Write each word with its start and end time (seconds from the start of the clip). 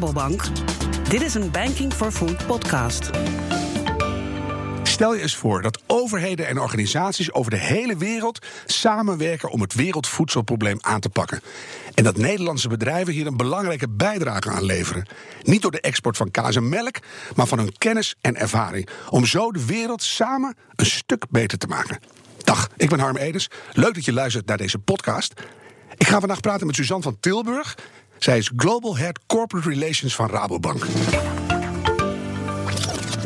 Rabobank. 0.00 0.42
Dit 1.08 1.22
is 1.22 1.34
een 1.34 1.50
Banking 1.50 1.92
for 1.92 2.12
Food 2.12 2.46
podcast. 2.46 3.10
Stel 4.82 5.14
je 5.14 5.22
eens 5.22 5.36
voor 5.36 5.62
dat 5.62 5.82
overheden 5.86 6.46
en 6.46 6.58
organisaties 6.58 7.32
over 7.32 7.50
de 7.50 7.56
hele 7.56 7.96
wereld 7.96 8.46
samenwerken 8.66 9.50
om 9.50 9.60
het 9.60 9.74
wereldvoedselprobleem 9.74 10.78
aan 10.80 11.00
te 11.00 11.08
pakken. 11.08 11.40
En 11.94 12.04
dat 12.04 12.16
Nederlandse 12.16 12.68
bedrijven 12.68 13.12
hier 13.12 13.26
een 13.26 13.36
belangrijke 13.36 13.88
bijdrage 13.88 14.50
aan 14.50 14.64
leveren. 14.64 15.06
Niet 15.42 15.62
door 15.62 15.70
de 15.70 15.80
export 15.80 16.16
van 16.16 16.30
kaas 16.30 16.56
en 16.56 16.68
melk, 16.68 16.96
maar 17.36 17.46
van 17.46 17.58
hun 17.58 17.78
kennis 17.78 18.14
en 18.20 18.36
ervaring. 18.36 18.88
Om 19.10 19.26
zo 19.26 19.52
de 19.52 19.64
wereld 19.66 20.02
samen 20.02 20.56
een 20.74 20.86
stuk 20.86 21.24
beter 21.30 21.58
te 21.58 21.66
maken. 21.66 21.98
Dag, 22.38 22.68
ik 22.76 22.88
ben 22.88 23.00
Harm 23.00 23.16
Edens. 23.16 23.50
Leuk 23.72 23.94
dat 23.94 24.04
je 24.04 24.12
luistert 24.12 24.46
naar 24.46 24.56
deze 24.56 24.78
podcast. 24.78 25.32
Ik 25.96 26.06
ga 26.06 26.18
vandaag 26.18 26.40
praten 26.40 26.66
met 26.66 26.76
Suzanne 26.76 27.02
van 27.02 27.16
Tilburg. 27.20 27.74
Zij 28.18 28.38
is 28.38 28.50
Global 28.56 28.96
Head 28.96 29.20
Corporate 29.26 29.68
Relations 29.68 30.14
van 30.14 30.30
Rabobank. 30.30 30.86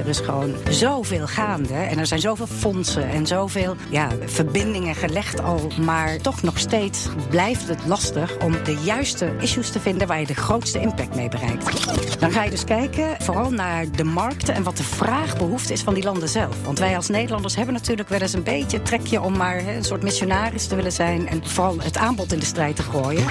Er 0.00 0.08
is 0.08 0.20
gewoon 0.20 0.54
zoveel 0.70 1.26
gaande 1.26 1.74
en 1.74 1.98
er 1.98 2.06
zijn 2.06 2.20
zoveel 2.20 2.46
fondsen 2.46 3.08
en 3.08 3.26
zoveel 3.26 3.76
ja, 3.90 4.08
verbindingen 4.24 4.94
gelegd 4.94 5.42
al. 5.42 5.72
Maar 5.80 6.16
toch 6.16 6.42
nog 6.42 6.58
steeds 6.58 7.08
blijft 7.28 7.68
het 7.68 7.86
lastig 7.86 8.36
om 8.38 8.52
de 8.64 8.76
juiste 8.82 9.32
issues 9.40 9.70
te 9.70 9.80
vinden 9.80 10.06
waar 10.06 10.20
je 10.20 10.26
de 10.26 10.34
grootste 10.34 10.80
impact 10.80 11.14
mee 11.14 11.28
bereikt. 11.28 12.20
Dan 12.20 12.30
ga 12.30 12.44
je 12.44 12.50
dus 12.50 12.64
kijken 12.64 13.16
vooral 13.18 13.50
naar 13.50 13.90
de 13.90 14.04
markten 14.04 14.54
en 14.54 14.62
wat 14.62 14.76
de 14.76 14.82
vraagbehoefte 14.82 15.72
is 15.72 15.82
van 15.82 15.94
die 15.94 16.04
landen 16.04 16.28
zelf. 16.28 16.56
Want 16.64 16.78
wij 16.78 16.96
als 16.96 17.08
Nederlanders 17.08 17.56
hebben 17.56 17.74
natuurlijk 17.74 18.08
wel 18.08 18.20
eens 18.20 18.32
een 18.32 18.42
beetje 18.42 18.76
een 18.76 18.84
trekje 18.84 19.20
om 19.20 19.36
maar 19.36 19.66
een 19.66 19.84
soort 19.84 20.02
missionaris 20.02 20.66
te 20.66 20.76
willen 20.76 20.92
zijn 20.92 21.28
en 21.28 21.46
vooral 21.46 21.76
het 21.78 21.96
aanbod 21.96 22.32
in 22.32 22.38
de 22.38 22.44
strijd 22.44 22.76
te 22.76 22.82
gooien. 22.82 23.24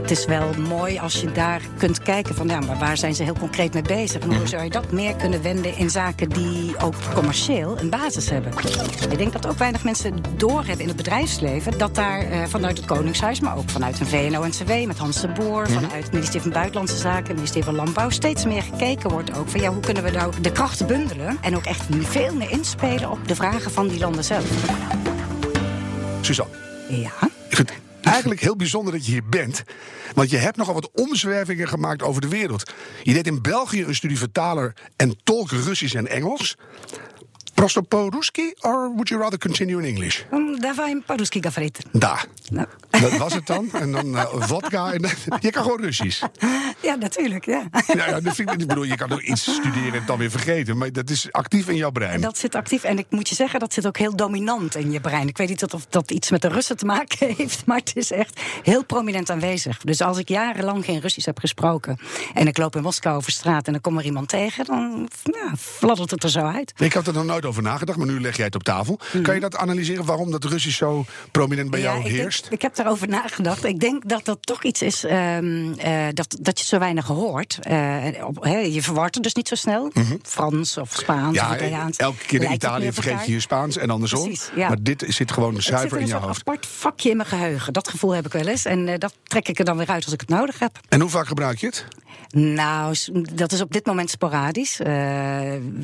Het 0.00 0.10
is 0.10 0.24
wel 0.24 0.50
mooi 0.68 0.98
als 0.98 1.20
je 1.20 1.32
daar 1.32 1.60
kunt 1.78 2.02
kijken 2.02 2.34
van 2.34 2.48
ja, 2.48 2.60
maar 2.60 2.78
waar 2.78 2.96
zijn 2.96 3.14
ze 3.14 3.22
heel 3.22 3.38
concreet 3.38 3.72
mee 3.72 3.82
bezig 3.82 4.22
en 4.22 4.34
hoe 4.36 4.46
zou 4.46 4.62
je 4.62 4.70
dat 4.70 4.92
meer 4.92 5.16
kunnen 5.16 5.42
wenden 5.42 5.76
in 5.76 5.90
zaken 5.90 6.03
die 6.28 6.78
ook 6.78 6.94
commercieel 7.14 7.78
een 7.80 7.90
basis 7.90 8.30
hebben. 8.30 8.52
Ik 9.10 9.18
denk 9.18 9.32
dat 9.32 9.46
ook 9.46 9.58
weinig 9.58 9.84
mensen 9.84 10.14
doorhebben 10.36 10.80
in 10.80 10.88
het 10.88 10.96
bedrijfsleven 10.96 11.78
dat 11.78 11.94
daar 11.94 12.20
eh, 12.20 12.44
vanuit 12.46 12.76
het 12.76 12.86
Koningshuis, 12.86 13.40
maar 13.40 13.56
ook 13.56 13.70
vanuit 13.70 14.00
een 14.00 14.06
VNO-NCW 14.06 14.86
met 14.86 14.98
Hans 14.98 15.20
de 15.20 15.28
Boer, 15.28 15.68
vanuit 15.68 16.02
het 16.02 16.12
ministerie 16.12 16.42
van 16.42 16.50
Buitenlandse 16.50 16.96
Zaken, 16.96 17.26
het 17.26 17.36
ministerie 17.36 17.64
van 17.64 17.74
Landbouw, 17.74 18.10
steeds 18.10 18.44
meer 18.44 18.62
gekeken 18.62 19.10
wordt 19.10 19.36
ook 19.36 19.48
van 19.48 19.60
ja, 19.60 19.72
hoe 19.72 19.80
kunnen 19.80 20.02
we 20.02 20.10
nou 20.10 20.32
de 20.40 20.52
krachten 20.52 20.86
bundelen 20.86 21.38
en 21.40 21.56
ook 21.56 21.64
echt 21.64 21.86
veel 22.00 22.34
meer 22.34 22.50
inspelen 22.50 23.10
op 23.10 23.28
de 23.28 23.34
vragen 23.34 23.70
van 23.70 23.88
die 23.88 23.98
landen 23.98 24.24
zelf. 24.24 24.46
Suzanne. 26.20 26.54
Ja. 26.88 27.10
Het 27.48 27.83
eigenlijk 28.14 28.40
heel 28.40 28.56
bijzonder 28.56 28.92
dat 28.92 29.06
je 29.06 29.12
hier 29.12 29.28
bent. 29.28 29.64
Want 30.14 30.30
je 30.30 30.36
hebt 30.36 30.56
nogal 30.56 30.74
wat 30.74 30.90
omzwervingen 30.92 31.68
gemaakt 31.68 32.02
over 32.02 32.20
de 32.20 32.28
wereld. 32.28 32.72
Je 33.02 33.12
deed 33.12 33.26
in 33.26 33.42
België 33.42 33.84
een 33.84 33.94
studie 33.94 34.18
vertaler 34.18 34.74
en 34.96 35.16
tolk 35.24 35.50
Russisch 35.50 35.94
en 35.94 36.06
Engels. 36.06 36.56
Prosto 37.64 37.80
po-Ruski, 37.80 38.52
or 38.60 38.90
would 38.90 39.08
you 39.08 39.16
rather 39.18 39.38
continue 39.38 39.78
in 39.78 39.84
English? 39.84 40.22
Um, 40.32 40.58
in 40.88 41.02
po-Ruski 41.06 41.42
gafrit. 41.42 41.78
Da. 41.92 42.24
Dat 42.90 43.16
was 43.16 43.34
het 43.34 43.46
dan. 43.46 43.68
En 43.72 43.92
dan 43.92 44.16
eh, 44.16 44.24
vodka. 44.32 44.92
Je 45.40 45.50
kan 45.50 45.62
gewoon 45.62 45.80
Russisch. 45.80 46.22
Ja, 46.82 46.94
natuurlijk. 46.94 47.44
Ja. 47.44 47.68
Ja, 47.86 48.06
ja 48.06 48.20
dat 48.20 48.34
vind 48.34 48.52
ik, 48.52 48.60
ik 48.60 48.66
bedoel, 48.66 48.84
je 48.84 48.96
kan 48.96 49.12
ook 49.12 49.20
iets 49.20 49.42
studeren 49.42 49.92
en 49.92 49.92
het 49.92 50.06
dan 50.06 50.18
weer 50.18 50.30
vergeten. 50.30 50.78
Maar 50.78 50.92
dat 50.92 51.10
is 51.10 51.32
actief 51.32 51.68
in 51.68 51.76
jouw 51.76 51.90
brein. 51.90 52.20
Dat 52.20 52.38
zit 52.38 52.54
actief. 52.54 52.84
En 52.84 52.98
ik 52.98 53.06
moet 53.10 53.28
je 53.28 53.34
zeggen, 53.34 53.60
dat 53.60 53.72
zit 53.72 53.86
ook 53.86 53.98
heel 53.98 54.16
dominant 54.16 54.76
in 54.76 54.90
je 54.90 55.00
brein. 55.00 55.28
Ik 55.28 55.36
weet 55.36 55.48
niet 55.48 55.72
of 55.72 55.86
dat 55.88 56.10
iets 56.10 56.30
met 56.30 56.42
de 56.42 56.48
Russen 56.48 56.76
te 56.76 56.84
maken 56.84 57.34
heeft. 57.36 57.66
Maar 57.66 57.78
het 57.78 57.92
is 57.94 58.10
echt 58.10 58.40
heel 58.62 58.84
prominent 58.84 59.30
aanwezig. 59.30 59.78
Dus 59.78 60.00
als 60.00 60.18
ik 60.18 60.28
jarenlang 60.28 60.84
geen 60.84 61.00
Russisch 61.00 61.26
heb 61.26 61.38
gesproken. 61.38 61.98
en 62.34 62.46
ik 62.46 62.58
loop 62.58 62.76
in 62.76 62.82
Moskou 62.82 63.16
over 63.16 63.32
straat 63.32 63.66
en 63.66 63.72
dan 63.72 63.80
kom 63.80 63.98
er 63.98 64.04
iemand 64.04 64.28
tegen. 64.28 64.64
dan 64.64 65.08
ja, 65.22 65.56
fladdert 65.56 66.10
het 66.10 66.22
er 66.22 66.30
zo 66.30 66.40
uit. 66.40 66.72
Ik 66.76 66.92
had 66.92 67.06
er 67.06 67.12
nog 67.12 67.24
nooit 67.24 67.44
over 67.44 67.53
nagedacht, 67.62 67.98
maar 67.98 68.06
nu 68.06 68.20
leg 68.20 68.36
jij 68.36 68.44
het 68.46 68.54
op 68.54 68.62
tafel. 68.62 68.98
Kan 69.22 69.34
je 69.34 69.40
dat 69.40 69.56
analyseren 69.56 70.04
waarom 70.04 70.30
dat 70.30 70.44
Russisch 70.44 70.76
zo 70.78 71.04
prominent 71.30 71.70
bij 71.70 71.80
jou 71.80 71.94
Hmm. 71.94 72.04
denk- 72.04 72.16
heerst? 72.16 72.46
ik 72.50 72.62
heb 72.62 72.74
daarover 72.74 73.08
nagedacht. 73.08 73.64
Ik 73.64 73.80
denk 73.80 74.08
dat 74.08 74.24
dat 74.24 74.38
toch 74.40 74.62
iets 74.64 74.82
is 74.82 75.04
ehm, 75.04 75.72
eh, 75.78 76.06
dat, 76.12 76.36
dat 76.40 76.58
je 76.58 76.64
zo 76.66 76.78
weinig 76.78 77.06
hoort. 77.06 77.58
Eh, 77.62 78.04
op, 78.26 78.44
je 78.46 78.82
verwart 78.82 79.14
het 79.14 79.24
dus 79.24 79.34
niet 79.34 79.48
zo 79.48 79.54
snel. 79.54 79.92
Frans 80.22 80.76
of 80.78 80.92
Spaans 80.92 81.38
of 81.38 81.44
Mhm. 81.44 81.54
Italiaans. 81.54 81.96
elke 81.96 82.24
keer 82.26 82.42
in 82.42 82.52
Italië 82.52 82.92
vergeet 82.92 83.26
je 83.26 83.32
je 83.32 83.40
Spaans 83.40 83.76
en 83.76 83.90
andersom. 83.90 84.22
Precies, 84.22 84.50
ja. 84.56 84.68
Maar 84.68 84.76
dit 84.82 85.04
zit 85.08 85.32
gewoon 85.32 85.62
zuiver 85.62 85.96
in 85.96 86.02
een 86.02 86.08
je 86.08 86.14
hoofd. 86.14 86.40
apart 86.40 86.66
vakje 86.66 87.10
in 87.10 87.16
mijn 87.16 87.28
geheugen. 87.28 87.72
Dat 87.72 87.88
gevoel 87.88 88.10
heb 88.14 88.26
ik 88.26 88.32
wel 88.32 88.46
eens. 88.46 88.64
En 88.64 88.88
eh, 88.88 88.98
dat 88.98 89.14
trek 89.24 89.48
ik 89.48 89.58
er 89.58 89.64
dan 89.64 89.76
weer 89.76 89.88
uit 89.88 90.04
als 90.04 90.12
ik 90.12 90.20
het 90.20 90.28
nodig 90.28 90.58
heb. 90.58 90.78
En 90.88 91.00
hoe 91.00 91.10
vaak 91.10 91.26
gebruik 91.26 91.58
je 91.58 91.66
het? 91.66 91.86
Nou, 92.30 92.96
dat 93.34 93.52
is 93.52 93.60
op 93.60 93.72
dit 93.72 93.86
moment 93.86 94.10
sporadisch. 94.10 94.80
Eh, 94.80 94.86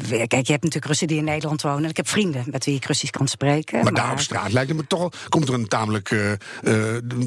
kijk, 0.08 0.30
je 0.30 0.52
hebt 0.52 0.62
natuurlijk 0.62 0.86
Russen 0.86 1.06
die 1.06 1.18
in 1.18 1.24
Nederland 1.24 1.62
wonen. 1.62 1.84
En 1.84 1.90
ik 1.90 1.96
heb 1.96 2.08
vrienden 2.08 2.44
met 2.50 2.64
wie 2.64 2.74
ik 2.74 2.84
Russisch 2.84 3.12
kan 3.12 3.28
spreken. 3.28 3.82
Maar 3.82 3.92
daar 3.92 4.12
op 4.12 4.20
straat 4.20 4.52
lijkt 4.52 4.68
het 4.68 4.78
me 4.78 4.86
toch. 4.86 5.12
Komt 5.28 5.48
er 5.48 5.54
een 5.54 5.68
tamelijk 5.68 6.10
eh, 6.10 6.32
eh, 6.32 6.38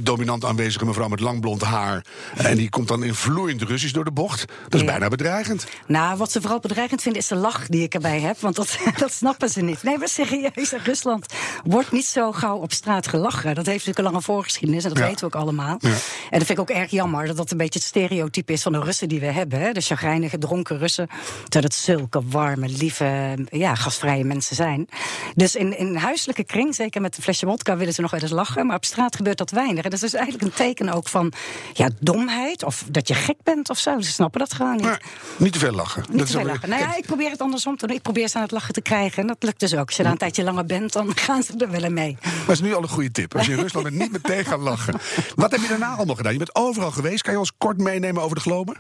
dominant 0.02 0.46
aanwezige 0.46 0.86
mevrouw 0.86 1.08
met 1.08 1.20
lang 1.20 1.42
blond 1.42 1.62
haar. 1.62 2.06
En 2.36 2.58
die 2.58 2.70
komt 2.70 2.88
dan 2.88 3.04
in 3.04 3.14
vloeiend 3.16 3.62
Russisch 3.62 3.94
door 3.94 4.04
de 4.04 4.12
bocht. 4.12 4.46
Dat 4.64 4.74
is 4.74 4.80
Ja. 4.80 4.86
bijna 4.86 5.08
bedreigend. 5.08 5.66
Nou, 5.88 6.18
wat 6.18 6.32
ze 6.32 6.42
vooral 6.42 6.60
bedreigend 6.60 7.02
vinden 7.02 7.22
is 7.22 7.28
de 7.28 7.36
lach 7.36 7.68
die 7.68 7.84
ik 7.84 7.94
erbij 7.94 8.20
heb. 8.20 8.40
Want 8.40 8.56
dat, 8.56 8.78
dat 8.98 9.14
snappen 9.14 9.50
ze 9.50 9.62
niet. 9.62 9.84
Nee, 9.84 9.98
maar 9.98 10.08
serieus, 10.08 10.74
in 10.74 10.80
Rusland 10.84 11.26
wordt 11.64 11.92
niet 11.92 12.06
zo 12.06 12.32
gauw 12.32 12.58
op 12.58 12.72
straat 12.74 13.08
gelachen. 13.08 13.56
Dat 13.56 13.66
heeft 13.66 13.78
natuurlijk 13.86 13.98
een 13.98 14.04
lange 14.04 14.22
voorgeschiedenis 14.22 14.84
en 14.84 14.90
dat 14.90 14.98
Ja. 14.98 15.06
weten 15.06 15.20
we 15.30 15.36
ook 15.36 15.42
allemaal. 15.42 15.78
Ja. 15.80 15.90
En 15.90 16.40
dat 16.40 16.48
vind 16.48 16.50
ik 16.50 16.60
ook 16.60 16.70
erg 16.70 16.92
jammer 16.92 17.28
dat 17.28 17.38
dat 17.38 17.52
een 17.52 17.58
beetje 17.58 17.80
het 17.80 17.88
stereotype 17.88 18.54
is 18.54 18.62
van 18.62 18.72
de 18.72 18.80
Russen 18.80 18.93
die 19.00 19.20
we 19.20 19.26
hebben. 19.26 19.60
Hè? 19.60 19.72
De 19.72 19.82
chagrijnige, 19.82 20.38
dronken 20.38 20.78
Russen. 20.78 21.08
Terwijl 21.44 21.64
het 21.64 21.74
zulke 21.74 22.22
warme, 22.26 22.68
lieve, 22.68 23.38
ja, 23.50 23.76
gastvrije 23.76 24.24
mensen 24.24 24.56
zijn. 24.56 24.88
Dus 25.36 25.56
in, 25.56 25.78
in 25.78 25.96
huiselijke 25.96 26.44
kring, 26.44 26.76
zeker 26.76 27.02
met 27.02 27.18
een 27.18 27.24
flesje 27.24 27.46
vodka, 27.46 27.78
willen 27.78 27.94
ze 27.94 28.02
nog 28.02 28.12
wel 28.12 28.20
eens 28.20 28.32
lachen. 28.32 28.66
Maar 28.66 28.76
op 28.76 28.86
straat 28.86 29.16
gebeurt 29.16 29.38
dat 29.38 29.52
weinig. 29.52 29.84
En 29.84 29.90
dat 29.90 29.94
is 29.94 30.00
dus 30.00 30.14
eigenlijk 30.14 30.46
een 30.46 30.66
teken 30.66 30.90
ook 30.90 31.08
van 31.08 31.34
ja, 31.74 31.90
domheid 32.00 32.64
of 32.64 32.84
dat 32.90 33.08
je 33.08 33.14
gek 33.14 33.38
bent 33.44 33.70
of 33.70 33.78
zo. 33.78 34.02
Ze 34.02 34.12
snappen 34.12 34.40
dat 34.40 34.54
gewoon 34.54 34.76
niet. 34.76 34.86
Maar 34.86 35.02
niet 35.38 35.54
te 35.54 35.60
veel 35.60 35.72
lachen. 35.72 36.04
Niet 36.10 36.18
Dat 36.18 36.28
te 36.28 36.34
veel 36.34 36.46
lachen. 36.46 36.70
Nou 36.70 36.82
ja, 36.82 36.96
ik 36.96 37.06
probeer 37.06 37.30
het 37.32 37.42
andersom 37.42 37.78
te 37.78 37.88
doen. 37.88 37.96
Ik 37.96 38.02
probeer 38.02 38.28
ze 38.28 38.36
aan 38.36 38.42
het 38.42 38.52
lachen 38.52 38.74
te 38.74 38.82
krijgen. 38.82 39.22
En 39.22 39.28
dat 39.28 39.44
lukt 39.44 39.60
dus 39.60 39.76
ook. 39.76 39.88
Als 39.88 39.96
je 39.98 40.04
daar 40.04 40.12
een 40.12 40.18
tijdje 40.18 40.44
langer 40.44 40.66
bent, 40.66 40.94
dan 40.94 41.18
gaan 41.18 41.44
ze 41.44 41.54
er 41.58 41.72
wel 41.72 41.84
in 41.84 41.94
mee. 41.94 42.18
Dat 42.22 42.56
is 42.56 42.62
nu 42.62 42.74
al 42.74 42.82
een 42.82 42.90
goede 42.90 43.12
tip. 43.12 43.36
Als 43.36 43.46
je 43.46 43.52
in 43.52 43.60
Rusland 43.60 43.86
bent, 43.86 43.98
niet 43.98 44.12
meteen 44.12 44.46
gaan 44.46 44.60
lachen. 44.60 45.00
Wat 45.36 45.52
heb 45.52 45.62
je 45.62 45.68
daarna 45.68 45.96
allemaal 45.96 46.16
gedaan? 46.16 46.32
Je 46.32 46.38
bent 46.38 46.56
overal 46.56 46.92
geweest. 46.92 47.22
Kan 47.22 47.34
je 47.34 47.40
ons 47.40 47.52
kort 47.58 47.78
meenemen 47.78 48.22
over 48.24 48.36
de 48.36 48.42
globe? 48.42 48.76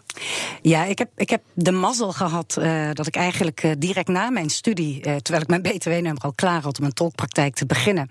Ja, 0.62 0.86
ik 0.86 0.98
heb, 0.98 1.10
ik 1.16 1.30
heb 1.30 1.42
de 1.54 1.72
mazzel 1.72 2.12
gehad 2.12 2.58
eh, 2.58 2.90
dat 2.94 3.08
ik 3.08 3.16
eigenlijk 3.16 3.64
eh, 3.64 3.72
direct 3.78 4.08
na 4.08 4.30
mijn 4.30 4.50
studie, 4.50 5.02
eh, 5.02 5.16
terwijl 5.16 5.44
ik 5.44 5.50
mijn 5.50 5.62
BTW-nummer 5.62 6.22
al 6.22 6.34
klaar 6.34 6.62
had 6.62 6.80
om 6.80 6.86
een 6.86 6.94
tolkpraktijk 6.94 7.56
te 7.56 7.66
beginnen, 7.66 8.10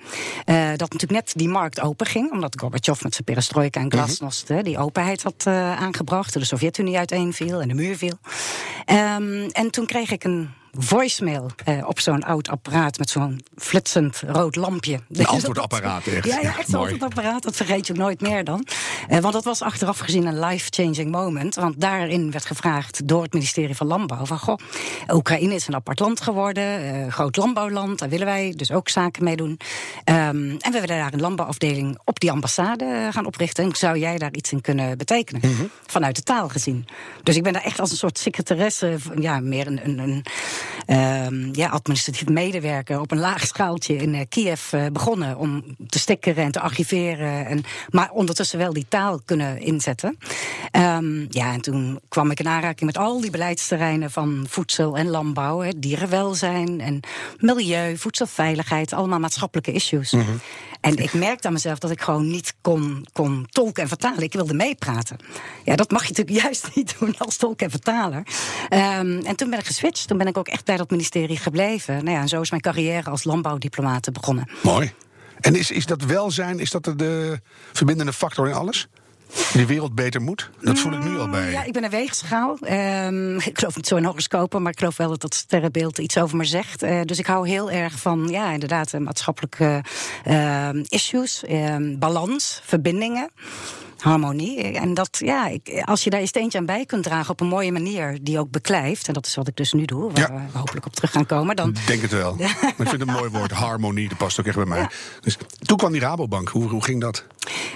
dat 0.77 0.93
natuurlijk 0.93 1.11
net 1.11 1.33
die 1.37 1.49
markt 1.49 1.81
open 1.81 2.07
ging, 2.07 2.31
omdat 2.31 2.61
Gorbachev 2.61 3.03
met 3.03 3.13
zijn 3.13 3.25
perestroika 3.25 3.81
en 3.81 3.93
glasnost 3.93 4.51
eh, 4.51 4.63
die 4.63 4.79
openheid 4.79 5.23
had 5.23 5.47
aangebracht, 5.47 6.33
de 6.33 6.45
Sovjet-Unie 6.45 6.99
uiteenviel 6.99 7.61
en 7.61 7.69
de 7.69 7.75
muur 7.75 7.97
viel. 7.97 8.19
Ehm, 8.85 9.49
en 9.53 9.71
toen 9.71 9.87
kreeg 9.87 10.11
ik 10.11 10.25
een 10.25 10.51
voicemail 10.79 11.51
eh, 11.65 11.87
op 11.87 12.01
zo'n 12.01 12.23
oud 12.23 12.49
apparaat 12.49 12.99
met 12.99 13.11
zo'n 13.11 13.45
flitsend 13.57 14.23
rood 14.27 14.57
lampje. 14.57 15.01
Een 15.13 15.27
antwoordapparaat, 15.27 16.07
echt. 16.07 16.27
Ja, 16.27 16.41
ja 16.41 16.59
echt 16.59 16.69
zo'n 16.69 16.79
Mooi. 16.79 16.91
antwoordapparaat. 16.93 17.43
Dat 17.43 17.57
vergeet 17.57 17.87
je 17.87 17.93
ook 17.93 17.99
nooit 17.99 18.21
meer 18.21 18.45
dan. 18.45 18.67
Eh, 19.09 19.19
want 19.19 19.33
dat 19.33 19.45
was 19.45 19.63
achteraf 19.63 19.99
gezien 19.99 20.27
een 20.27 20.41
life-changing 20.41 21.11
moment. 21.11 21.55
Want 21.55 21.81
daarin 21.81 22.31
werd 22.31 22.45
gevraagd 22.45 23.09
door 23.09 23.23
het 23.23 23.33
ministerie 23.33 23.77
van 23.77 23.87
Landbouw... 23.87 24.27
van 24.27 24.39
goh, 24.39 24.59
Oekraïne 25.13 25.55
is 25.55 25.67
een 25.67 25.75
apart 25.75 25.99
land 25.99 26.21
geworden, 26.21 26.65
eh, 26.65 27.13
groot 27.13 27.37
landbouwland... 27.37 27.99
daar 27.99 28.09
willen 28.09 28.27
wij 28.27 28.53
dus 28.57 28.71
ook 28.71 28.89
zaken 28.89 29.25
mee 29.25 29.37
doen. 29.37 29.61
Ehm, 30.05 30.51
en 30.59 30.73
we 30.73 30.81
willen 30.81 30.97
daar 30.97 31.13
een 31.13 31.21
landbouwafdeling 31.21 31.99
op 32.05 32.21
die 32.21 32.31
ambassade 32.31 33.09
gaan 33.11 33.27
oprichten. 33.27 33.65
En 33.65 33.77
zou 33.77 33.99
jij 33.99 34.19
daar 34.19 34.33
iets 34.33 34.53
in 34.53 34.61
kunnen 34.61 34.99
betekenen? 34.99 35.41
Mhm. 35.51 35.65
Vanuit 35.87 36.17
de 36.17 36.23
taal 36.23 36.49
gezien. 36.49 36.87
Dus 37.23 37.37
ik 37.37 37.43
ben 37.43 37.53
daar 37.53 37.65
echt 37.65 37.81
als 37.81 37.91
een 37.91 37.97
soort 37.97 38.19
secretaresse... 38.19 38.97
ja, 39.19 39.41
meer 39.41 39.67
een... 39.67 39.81
een, 39.85 39.99
een 39.99 40.25
ehm, 40.87 41.55
ja, 41.55 41.69
administratief 41.69 42.29
medewerker 42.29 43.01
op 43.01 43.11
een 43.11 43.19
laag 43.19 43.47
schaaltje 43.47 43.97
in 43.97 44.15
eh, 44.15 44.21
Kiev 44.29 44.73
eh, 44.73 44.87
begonnen 44.93 45.37
om 45.37 45.65
te 45.89 45.99
stickeren 45.99 46.45
en 46.45 46.53
te 46.53 46.61
archiveren. 46.61 47.47
En, 47.47 47.65
maar 47.91 48.11
ondertussen 48.11 48.59
wel 48.59 48.73
die 48.73 48.87
taal 48.89 49.21
kunnen 49.25 49.61
inzetten. 49.61 50.19
Ehm, 50.71 51.27
ja, 51.29 51.53
en 51.53 51.61
toen 51.61 52.01
kwam 52.09 52.31
ik 52.31 52.41
in 52.41 52.49
aanraking 52.49 52.93
met 52.93 52.99
al 52.99 53.21
die 53.21 53.31
beleidsterreinen 53.31 54.11
van 54.11 54.47
voedsel 54.49 54.97
en 54.97 55.09
landbouw, 55.09 55.61
hè, 55.61 55.71
dierenwelzijn 55.77 56.81
en 56.81 57.01
milieu, 57.39 57.97
voedselveiligheid, 57.97 58.93
allemaal 58.93 59.19
maatschappelijke 59.19 59.73
issues. 59.73 60.15
En 60.83 60.97
ik 60.97 61.13
merkte 61.13 61.47
aan 61.47 61.53
mezelf 61.53 61.79
dat 61.79 61.91
ik 61.91 62.01
gewoon 62.01 62.31
niet 62.31 62.55
kon, 62.61 63.07
kon 63.13 63.47
tolken 63.51 63.83
en 63.83 63.89
vertalen. 63.89 64.23
Ik 64.23 64.33
wilde 64.33 64.55
meepraten. 64.55 65.17
Ja, 65.65 65.77
dat 65.77 65.91
mag 65.91 66.03
je 66.03 66.09
natuurlijk 66.09 66.39
juist 66.45 66.75
niet 66.75 66.95
doen 66.99 67.15
als 67.19 67.37
tolk 67.37 67.61
en 67.61 67.71
vertaler. 67.71 68.23
Ehm, 68.69 69.21
en 69.25 69.37
toen 69.37 69.51
ben 69.51 69.59
ik 69.59 69.67
geswitcht. 69.67 70.09
Toen 70.09 70.19
ben 70.19 70.27
ik 70.27 70.39
ook 70.39 70.49
echt 70.53 70.65
bij 70.65 70.77
dat 70.77 70.91
ministerie 70.91 71.37
gebleven. 71.37 72.05
Nou 72.05 72.17
ja, 72.17 72.23
en 72.23 72.29
zo 72.29 72.41
is 72.41 72.51
mijn 72.51 72.63
carrière 72.63 73.11
als 73.11 73.25
landbouwdiplomaat 73.25 74.13
begonnen. 74.13 74.49
Mooi. 74.63 74.93
En 75.41 75.55
is, 75.55 75.71
is 75.71 75.87
dat 75.87 76.03
welzijn, 76.03 76.59
is 76.59 76.71
dat 76.71 76.85
de 76.85 77.41
verbindende 77.73 78.13
factor 78.13 78.49
in 78.49 78.55
alles? 78.55 78.89
Die 79.53 79.67
wereld 79.67 79.95
beter 79.95 80.21
moet? 80.21 80.51
Dat 80.61 80.79
voel 80.79 80.93
ik 80.93 81.05
nu 81.05 81.19
al 81.19 81.29
bij. 81.29 81.51
Ja, 81.51 81.65
ik 81.65 81.73
ben 81.73 81.85
een 81.85 81.91
weegschaal. 81.91 82.59
Ehm, 82.61 83.37
ik 83.51 83.59
geloof 83.59 83.77
niet 83.77 83.87
zo 83.87 83.97
in 83.97 84.05
horoscopen, 84.05 84.63
maar 84.63 84.73
ik 84.73 84.79
geloof 84.79 84.97
wel 84.97 85.09
dat 85.09 85.21
dat 85.21 85.35
sterrenbeeld 85.35 85.99
iets 85.99 86.19
over 86.19 86.37
me 86.37 86.45
zegt. 86.45 86.83
Uh, 86.83 87.01
dus 87.05 87.19
ik 87.19 87.27
hou 87.27 87.49
heel 87.49 87.71
erg 87.71 87.93
van, 87.93 88.29
ja, 88.29 88.51
inderdaad, 88.51 88.93
maatschappelijke 88.93 89.85
uh, 90.29 90.69
issues, 90.89 91.45
ehm, 91.45 91.99
balans, 91.99 92.61
verbindingen 92.65 93.31
harmonie. 94.03 94.63
En 94.63 94.95
dat, 94.95 95.19
ja, 95.25 95.47
ik, 95.47 95.83
als 95.85 96.05
je 96.05 96.11
daar 96.11 96.21
je 96.21 96.27
steentje 96.27 96.59
aan 96.59 96.67
bij 96.67 96.87
kunt 96.87 97.03
dragen 97.03 97.31
op 97.31 97.41
een 97.41 97.47
mooie 97.47 97.73
manier 97.73 98.19
die 98.23 98.39
ook 98.39 98.51
beklijft, 98.51 99.09
en 99.09 99.15
dat 99.15 99.27
is 99.27 99.35
wat 99.35 99.49
ik 99.49 99.57
dus 99.57 99.73
nu 99.73 99.85
doe, 99.85 100.13
waar 100.13 100.35
we 100.35 100.59
hopelijk 100.59 100.87
op 100.87 100.95
terug 100.95 101.11
gaan 101.11 101.27
komen. 101.27 101.57
Dan... 101.57 101.77
Denk 101.87 102.03
het 102.03 102.11
wel. 102.11 102.35
ik 102.41 102.75
vind 102.77 102.91
het 102.91 103.01
een 103.01 103.07
mooi 103.15 103.31
woord, 103.31 103.51
harmonie, 103.51 104.09
dat 104.09 104.19
past 104.19 104.41
ook 104.41 104.47
echt 104.47 104.57
bij 104.57 104.65
mij. 104.67 104.89
Dus 105.21 105.37
toen 105.59 105.77
kwam 105.77 105.93
die 105.93 106.01
Rabobank, 106.01 106.49
hoe, 106.49 106.69
hoe 106.69 106.85
ging 106.85 107.01
dat? 107.01 107.25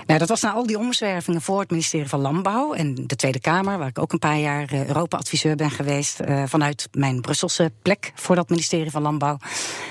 Nou, 0.06 0.18
dat 0.18 0.28
was 0.28 0.40
na 0.40 0.52
al 0.52 0.66
die 0.66 0.78
omzwervingen 0.78 1.42
voor 1.42 1.60
het 1.60 1.70
ministerie 1.70 2.08
van 2.08 2.20
Landbouw 2.20 2.72
en 2.72 2.94
de 2.94 3.16
Tweede 3.16 3.40
Kamer, 3.40 3.78
waar 3.78 3.88
ik 3.88 3.98
ook 3.98 4.12
een 4.12 4.18
paar 4.18 4.38
jaar 4.38 4.72
uh, 4.72 4.86
Europa-adviseur 4.86 5.56
ben 5.56 5.70
geweest, 5.70 6.20
uh, 6.20 6.42
vanuit 6.46 6.88
mijn 6.92 7.20
Brusselse 7.20 7.72
plek 7.82 8.12
voor 8.14 8.36
dat 8.36 8.48
ministerie 8.48 8.90
van 8.90 9.02
Landbouw, 9.02 9.38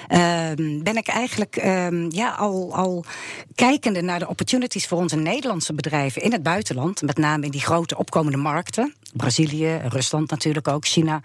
uh, 0.09 0.17
ben 0.83 0.97
ik 0.97 1.07
eigenlijk 1.07 1.55
ehm, 1.55 2.09
ja, 2.09 2.29
al, 2.29 2.75
al 2.75 3.05
kijkende 3.55 4.01
naar 4.01 4.19
de 4.19 4.27
opportunities 4.27 4.87
voor 4.87 4.97
onze 4.97 5.15
Nederlandse 5.15 5.73
bedrijven 5.73 6.21
in 6.25 6.31
het 6.31 6.43
buitenland, 6.43 7.01
met 7.01 7.17
name 7.17 7.45
in 7.45 7.51
die 7.51 7.61
grote 7.61 7.97
opkomende 7.97 8.37
markten, 8.37 8.93
Brazilië, 9.13 9.81
Rusland 9.87 10.29
natuurlijk 10.29 10.67
ook, 10.67 10.85
China, 10.85 11.21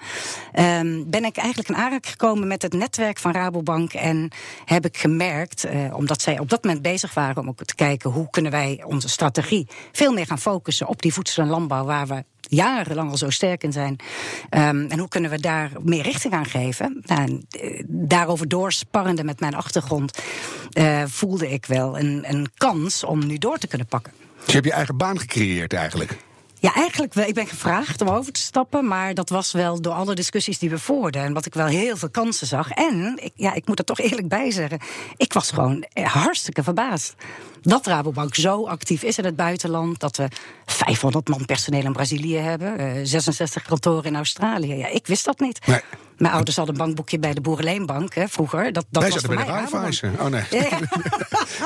um, 0.58 1.11
ben 1.11 1.25
ik 1.25 1.37
eigenlijk 1.37 1.69
in 1.69 1.76
aanraking 1.76 2.11
gekomen 2.11 2.49
met 2.49 2.62
het 2.62 2.73
netwerk 2.73 3.19
van 3.19 3.32
Rabobank 3.32 3.93
en 3.93 4.31
heb 4.64 4.85
ik 4.85 4.97
gemerkt, 4.97 5.67
uh, 5.67 5.97
omdat 5.97 6.23
zij 6.23 6.38
op 6.38 6.49
dat 6.49 6.64
moment 6.64 6.82
bezig 6.82 7.14
waren 7.14 7.43
om 7.43 7.49
ook 7.49 7.64
te 7.64 7.75
kijken 7.75 8.11
hoe 8.11 8.31
kunnen 8.31 8.52
wij 8.52 8.82
onze 8.87 9.08
strategie 9.08 9.69
veel 9.93 10.12
meer 10.12 10.26
gaan 10.26 10.38
focussen 10.38 10.87
op 10.87 11.02
die 11.02 11.12
voedsel- 11.12 11.43
en 11.43 11.49
landbouw 11.49 11.85
waar 11.85 12.06
we 12.06 12.25
jarenlang 12.41 13.11
al 13.11 13.17
zo 13.17 13.31
sterk 13.31 13.62
in 13.62 13.73
zijn. 13.73 13.97
Um, 14.50 14.87
en 14.91 14.99
hoe 14.99 15.08
kunnen 15.08 15.31
we 15.31 15.41
daar 15.41 15.70
meer 15.82 16.02
richting 16.02 16.35
aan 16.35 16.47
geven? 16.47 17.02
Nou, 17.05 17.43
daarover 17.87 18.49
doorsparrende 18.49 19.25
met 19.25 19.41
mijn 19.41 19.55
achtergrond 19.55 20.19
uh, 20.79 21.02
voelde 21.06 21.50
ik 21.50 21.67
wel 21.67 21.99
een, 21.99 22.25
een 22.29 22.49
kans 22.56 23.05
om 23.05 23.26
nu 23.26 23.38
door 23.38 23.58
te 23.58 23.67
kunnen 23.67 23.87
pakken. 23.87 24.19
Dus 24.44 24.46
je 24.46 24.52
hebt 24.52 24.66
je 24.66 24.72
eigen 24.72 24.96
baan 24.96 25.19
gecreëerd 25.19 25.72
eigenlijk? 25.72 26.16
Ja, 26.60 26.75
eigenlijk 26.75 27.14
wel. 27.14 27.26
Ik 27.26 27.34
ben 27.34 27.46
gevraagd 27.46 28.00
om 28.00 28.08
over 28.08 28.32
te 28.32 28.40
stappen, 28.40 28.87
maar 28.87 29.14
dat 29.14 29.28
was 29.28 29.52
wel 29.52 29.81
door 29.81 29.92
alle 29.92 30.14
discussies 30.14 30.58
die 30.58 30.70
we 30.70 30.78
voerden. 30.78 31.22
En 31.22 31.32
wat 31.32 31.46
ik 31.46 31.54
wel 31.54 31.66
heel 31.66 31.96
veel 31.96 32.10
kansen 32.10 32.46
zag. 32.46 32.70
En, 32.70 33.19
ik, 33.22 33.32
ja, 33.34 33.54
ik 33.54 33.66
moet 33.66 33.78
er 33.78 33.84
toch 33.84 33.98
eerlijk 33.98 34.28
bij 34.28 34.50
zeggen, 34.50 34.81
ik 35.16 35.32
was 35.32 35.50
gewoon 35.50 35.84
hartstikke 36.02 36.62
verbaasd. 36.62 37.14
Dat 37.62 37.87
Rabobank 37.87 38.34
zo 38.34 38.66
actief 38.66 39.02
is 39.02 39.19
in 39.19 39.25
het 39.25 39.37
buitenland. 39.37 40.00
Dat 40.00 40.16
we 40.16 40.28
500 40.66 41.28
man 41.28 41.44
personeel 41.44 41.84
in 41.84 41.92
Brazilië 41.92 42.37
hebben. 42.37 43.06
66 43.06 43.62
kantoren 43.62 44.04
in 44.04 44.16
Australië. 44.16 44.75
Ja, 44.75 44.87
ik 44.87 45.06
wist 45.06 45.25
dat 45.25 45.40
niet. 45.40 45.66
Nee. 45.66 45.81
Mijn 46.20 46.32
ouders 46.32 46.56
hadden 46.56 46.75
een 46.75 46.81
bankboekje 46.81 47.19
bij 47.19 47.34
de 47.34 47.40
Boerenleenbank 47.40 48.14
hè, 48.14 48.28
vroeger. 48.28 48.72
Dat, 48.72 48.87
dat 48.90 49.02
Wij 49.02 49.11
was 49.11 49.20
zaten 49.20 49.37
bij 49.37 49.44
de 49.44 49.52
Raiffeisen. 49.52 50.17
Oh 50.20 50.26
nee. 50.26 50.43
Ja, 50.50 50.61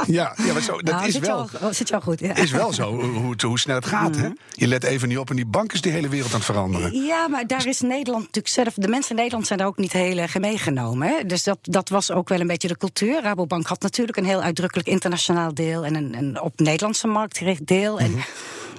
ja, 0.07 0.35
ja 0.47 0.53
maar 0.53 0.63
zo, 0.63 0.77
dat 0.77 0.95
nou, 0.95 1.07
is 1.07 1.13
zit 1.13 1.27
wel, 1.27 1.49
zit 1.71 1.93
al 1.93 2.01
goed. 2.01 2.21
Ja. 2.21 2.35
is 2.35 2.51
wel 2.51 2.73
zo 2.73 3.01
hoe, 3.01 3.35
hoe 3.47 3.59
snel 3.59 3.77
het 3.77 3.87
gaat. 3.87 4.17
Hè? 4.17 4.29
Je 4.51 4.67
let 4.67 4.85
even 4.85 5.09
niet 5.09 5.19
op 5.19 5.31
en 5.31 5.37
die 5.37 5.47
bank 5.47 5.73
is 5.73 5.81
die 5.81 5.93
hele 5.93 6.09
wereld 6.09 6.31
aan 6.31 6.37
het 6.37 6.45
veranderen. 6.45 7.05
Ja, 7.05 7.29
maar 7.29 7.47
daar 7.47 7.67
is 7.67 7.81
Nederland 7.81 8.25
natuurlijk 8.25 8.55
zelf... 8.55 8.75
De 8.75 8.89
mensen 8.89 9.11
in 9.11 9.17
Nederland 9.17 9.47
zijn 9.47 9.59
daar 9.59 9.69
ook 9.69 9.77
niet 9.77 9.93
heel 9.93 10.19
erg 10.19 10.39
meegenomen. 10.39 11.09
Hè? 11.09 11.25
Dus 11.27 11.43
dat, 11.43 11.59
dat 11.63 11.89
was 11.89 12.11
ook 12.11 12.29
wel 12.29 12.41
een 12.41 12.47
beetje 12.47 12.69
de 12.69 12.77
cultuur. 12.77 13.23
Rabobank 13.23 13.67
had 13.67 13.81
natuurlijk 13.81 14.17
een 14.17 14.25
heel 14.25 14.43
uitdrukkelijk 14.43 14.89
internationaal 14.89 15.55
deel... 15.55 15.85
en 15.85 15.95
een, 15.95 16.15
een 16.19 16.41
op 16.41 16.61
Nederlandse 16.61 17.07
markt 17.07 17.39
gericht 17.39 17.67
deel. 17.67 17.99
En 17.99 18.15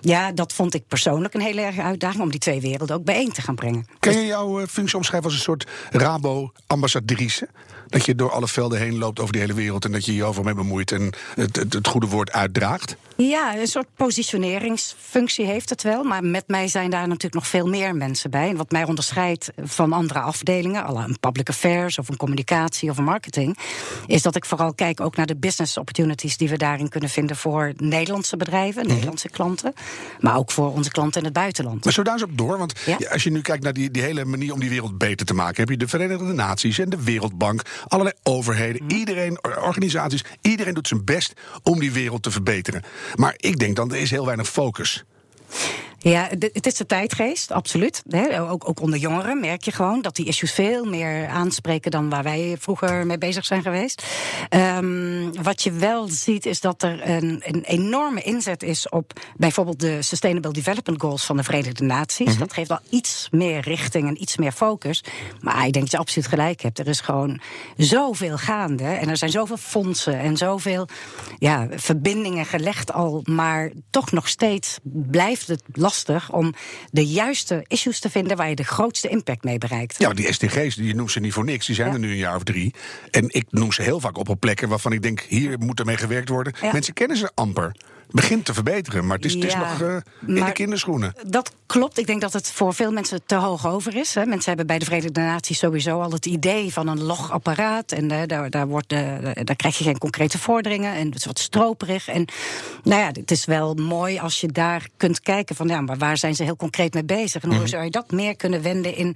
ja, 0.06 0.32
dat 0.32 0.54
vond 0.54 0.74
ik 0.74 0.88
persoonlijk 0.88 1.34
een 1.34 1.42
hele 1.42 1.62
erge 1.62 1.82
uitdaging... 1.82 2.24
om 2.24 2.30
die 2.30 2.40
twee 2.40 2.62
werelden 2.62 2.96
ook 2.96 3.04
bijeen 3.04 3.32
te 3.32 3.42
gaan 3.42 3.56
brengen. 3.56 3.88
Kun 4.00 4.14
je 4.14 4.26
jouw 4.26 4.60
uh, 4.60 4.68
functie 4.68 4.98
omschrijven 4.98 5.30
als 5.30 5.38
een 5.38 5.44
soort 5.44 5.68
Rabo-ambassadrice? 5.90 7.50
Dat 7.96 8.06
je 8.06 8.16
door 8.16 8.32
alle 8.32 8.48
velden 8.48 8.80
heen 8.80 8.98
loopt 8.98 9.20
over 9.20 9.34
de 9.34 9.40
hele 9.40 9.54
wereld... 9.54 9.86
en 9.86 9.92
dat 9.92 10.06
je 10.06 10.16
je 10.16 10.24
overal 10.24 10.44
mee 10.44 10.54
bemoeit 10.54 10.92
en 10.92 11.14
het, 11.36 11.56
het, 11.56 11.74
het 11.74 11.88
goede 11.88 12.08
woord 12.08 12.32
uitdraagt? 12.32 12.96
Ja, 13.18 13.58
een 13.58 13.68
soort 13.68 13.88
positioneringsfunctie 13.96 15.46
heeft 15.46 15.70
het 15.70 15.84
wel. 15.84 16.04
Maar 16.04 16.24
met 16.24 16.44
mij 16.48 16.68
zijn 16.68 16.90
daar 16.90 17.08
natuurlijk 17.08 17.34
nog 17.34 17.48
veel 17.48 17.68
meer 17.68 17.96
mensen 17.96 18.30
bij. 18.30 18.50
En 18.50 18.56
wat 18.56 18.72
mij 18.72 18.84
onderscheidt 18.84 19.52
van 19.64 19.94
andere 19.94 20.20
afdelingen, 20.20 20.84
alle 20.84 21.04
een 21.04 21.20
public 21.20 21.50
affairs 21.50 22.00
of 22.00 22.10
een 22.10 22.18
communicatie 22.18 22.90
of 22.90 22.98
een 22.98 23.04
marketing, 23.04 23.58
is 24.08 24.22
dat 24.22 24.36
ik 24.36 24.46
vooral 24.46 24.74
kijk 24.74 25.02
ook 25.02 25.16
naar 25.16 25.26
de 25.26 25.36
business 25.36 25.78
opportunities 25.78 26.38
die 26.38 26.50
we 26.50 26.58
daarin 26.58 26.90
kunnen 26.90 27.10
vinden 27.10 27.36
voor 27.36 27.74
Nederlandse 27.78 28.38
bedrijven, 28.38 28.74
mm 28.74 28.82
-hmm. 28.82 28.94
Nederlandse 28.94 29.30
klanten, 29.30 29.74
maar 30.20 30.38
ook 30.38 30.52
voor 30.52 30.74
onze 30.74 30.92
klanten 30.92 31.20
in 31.20 31.26
het 31.26 31.34
buitenland. 31.34 31.84
Maar 31.84 31.94
zo 31.94 32.04
daar 32.04 32.14
eens 32.14 32.24
op 32.24 32.38
door, 32.38 32.58
want 32.58 32.74
ja? 32.86 32.98
als 33.12 33.24
je 33.24 33.32
nu 33.32 33.42
kijkt 33.42 33.64
naar 33.64 33.74
die, 33.74 33.92
die 33.92 34.02
hele 34.02 34.26
manier 34.26 34.54
om 34.54 34.60
die 34.60 34.70
wereld 34.70 34.98
beter 34.98 35.26
te 35.26 35.34
maken, 35.34 35.60
heb 35.60 35.70
je 35.70 35.78
de 35.78 35.88
Verenigde 35.88 36.34
Naties 36.34 36.80
en 36.80 36.90
de 36.90 37.04
Wereldbank, 37.04 37.62
allerlei 37.88 38.16
overheden, 38.24 38.82
-hmm. 38.82 38.98
iedereen, 38.98 39.40
organisaties, 39.44 40.24
iedereen 40.42 40.74
doet 40.74 40.88
zijn 40.88 41.06
best 41.06 41.34
om 41.64 41.80
die 41.80 41.92
wereld 41.92 42.24
te 42.24 42.32
verbeteren. 42.32 42.84
Maar 43.16 43.34
ik 43.38 43.60
denk 43.60 43.76
dan, 43.76 43.92
er 43.92 43.98
is 43.98 44.12
heel 44.12 44.26
weinig 44.26 44.50
focus. 44.50 45.04
Ja, 46.10 46.28
het 46.30 46.66
is 46.66 46.74
de 46.74 46.86
tijdgeest, 46.86 47.52
absoluut. 47.52 48.04
Ook, 48.40 48.70
ook 48.70 48.82
onder 48.82 49.00
jongeren 49.00 49.40
merk 49.40 49.62
je 49.62 49.72
gewoon 49.72 50.02
dat 50.02 50.16
die 50.16 50.26
issues 50.26 50.52
veel 50.52 50.86
meer 50.86 51.28
aanspreken 51.28 51.92
dan 51.92 52.10
waar 52.10 52.24
wij 52.24 52.56
vroeger 52.60 53.06
mee 53.06 53.18
bezig 53.18 53.46
zijn 53.46 53.62
geweest. 53.62 54.06
Um, 54.50 55.44
wat 55.44 55.62
je 55.62 55.72
wel 55.72 56.08
ziet 56.08 56.46
is 56.46 56.60
dat 56.60 56.84
er 56.84 57.10
een, 57.10 57.42
een, 57.46 57.64
enorme 57.64 58.22
inzet 58.22 58.64
is 58.64 58.90
op 58.90 59.14
bijvoorbeeld 59.38 59.80
de 59.80 60.02
Sustainable 60.02 60.54
Development 60.54 61.02
Goals 61.02 61.26
van 61.26 61.38
de 61.38 61.44
Verenigde 61.44 61.84
Naties. 61.84 62.26
Mm 62.26 62.32
-hmm. 62.32 62.40
Dat 62.40 62.54
geeft 62.54 62.70
wel 62.70 62.80
iets 62.90 63.28
meer 63.32 63.60
richting 63.60 64.08
en 64.08 64.22
iets 64.22 64.38
meer 64.38 64.52
focus. 64.52 65.04
Maar 65.42 65.66
ik 65.66 65.74
denk 65.74 65.86
dat 65.86 65.92
je 65.92 65.98
absoluut 65.98 66.28
gelijk 66.28 66.62
hebt. 66.62 66.80
Er 66.80 66.88
is 66.88 67.00
gewoon 67.00 67.40
zoveel 67.78 68.38
gaande 68.38 68.84
en 68.84 69.10
er 69.10 69.18
zijn 69.18 69.32
zoveel 69.32 69.58
fondsen 69.58 70.20
en 70.20 70.38
zoveel 70.38 70.88
ja, 71.38 71.68
verbindingen 71.72 72.46
gelegd 72.46 72.94
al. 72.94 73.22
Maar 73.24 73.72
toch 73.90 74.12
nog 74.12 74.28
steeds 74.28 74.80
blijft 74.84 75.48
het 75.48 75.64
lastig 75.74 75.94
om 76.32 76.54
de 76.92 77.06
juiste 77.06 77.66
issues 77.68 78.00
te 78.00 78.10
vinden 78.10 78.38
waar 78.38 78.50
je 78.50 78.56
de 78.56 78.64
grootste 78.64 79.08
impact 79.08 79.44
mee 79.44 79.58
bereikt. 79.58 79.96
Ja, 79.98 80.14
die 80.14 80.34
SDG's, 80.34 80.76
die 80.76 80.96
noem 80.96 81.10
ze 81.10 81.20
niet 81.20 81.34
voor 81.34 81.46
niks. 81.46 81.66
Die 81.66 81.76
zijn 81.76 81.88
ja. 81.88 81.94
er 81.94 82.00
nu 82.00 82.10
een 82.10 82.18
jaar 82.18 82.36
of 82.36 82.44
drie. 82.44 82.74
En 83.12 83.26
ik 83.28 83.46
noem 83.50 83.72
ze 83.72 83.82
heel 83.82 84.00
vaak 84.00 84.18
op 84.18 84.30
op 84.30 84.40
plekken 84.40 84.70
waarvan 84.70 84.92
ik 84.92 85.02
denk, 85.02 85.20
hier 85.20 85.60
moet 85.60 85.80
er 85.80 85.86
mee 85.86 85.98
gewerkt 85.98 86.30
worden. 86.30 86.54
Ja. 86.62 86.72
Mensen 86.72 86.94
kennen 86.94 87.18
ze 87.18 87.32
amper 87.34 87.76
begint 88.12 88.46
te 88.46 88.54
verbeteren, 88.54 89.06
maar 89.08 89.16
het 89.16 89.26
is, 89.26 89.34
ja, 89.34 89.40
het 89.40 89.48
is 89.48 89.56
nog 89.56 89.82
uh, 89.82 89.96
in 90.28 90.46
de 90.46 90.52
kinderschoenen. 90.52 91.14
Dat 91.28 91.52
klopt. 91.66 91.98
Ik 91.98 92.08
denk 92.08 92.22
dat 92.22 92.34
het 92.34 92.52
voor 92.52 92.74
veel 92.74 92.92
mensen 92.92 93.26
te 93.26 93.36
hoog 93.36 93.68
over 93.68 93.96
is. 93.96 94.14
Hè. 94.14 94.26
Mensen 94.26 94.48
hebben 94.48 94.68
bij 94.68 94.80
de 94.80 94.86
Verenigde 94.86 95.22
Naties 95.22 95.60
sowieso 95.60 96.02
al 96.02 96.12
het 96.12 96.26
idee 96.26 96.74
van 96.74 96.88
een 96.88 97.04
logapparaat. 97.04 97.92
En 97.92 98.12
uh, 98.12 98.22
daar, 98.26 98.50
daar, 98.50 98.68
wordt, 98.68 98.94
uh, 98.94 99.00
daar 99.44 99.56
krijg 99.56 99.78
je 99.78 99.84
geen 99.84 99.98
concrete 99.98 100.40
vorderingen. 100.40 100.94
En 100.94 101.06
het 101.06 101.16
is 101.16 101.26
wat 101.26 101.40
stroperig. 101.40 102.08
En 102.08 102.26
nou 102.84 103.02
ja, 103.02 103.08
het 103.08 103.32
is 103.32 103.46
wel 103.46 103.74
mooi 103.74 104.20
als 104.20 104.42
je 104.42 104.48
daar 104.48 104.88
kunt 104.98 105.22
kijken 105.22 105.56
van 105.56 105.68
ja, 105.68 105.82
maar 105.82 105.98
waar 105.98 106.18
zijn 106.18 106.36
ze 106.36 106.44
heel 106.44 106.56
concreet 106.56 106.94
mee 106.94 107.06
bezig? 107.06 107.44
En 107.44 107.50
hoe 107.50 107.60
mm. 107.60 107.68
zou 107.68 107.84
je 107.84 107.92
dat 107.92 108.12
meer 108.12 108.36
kunnen 108.36 108.62
wenden 108.62 108.96
in, 108.96 109.16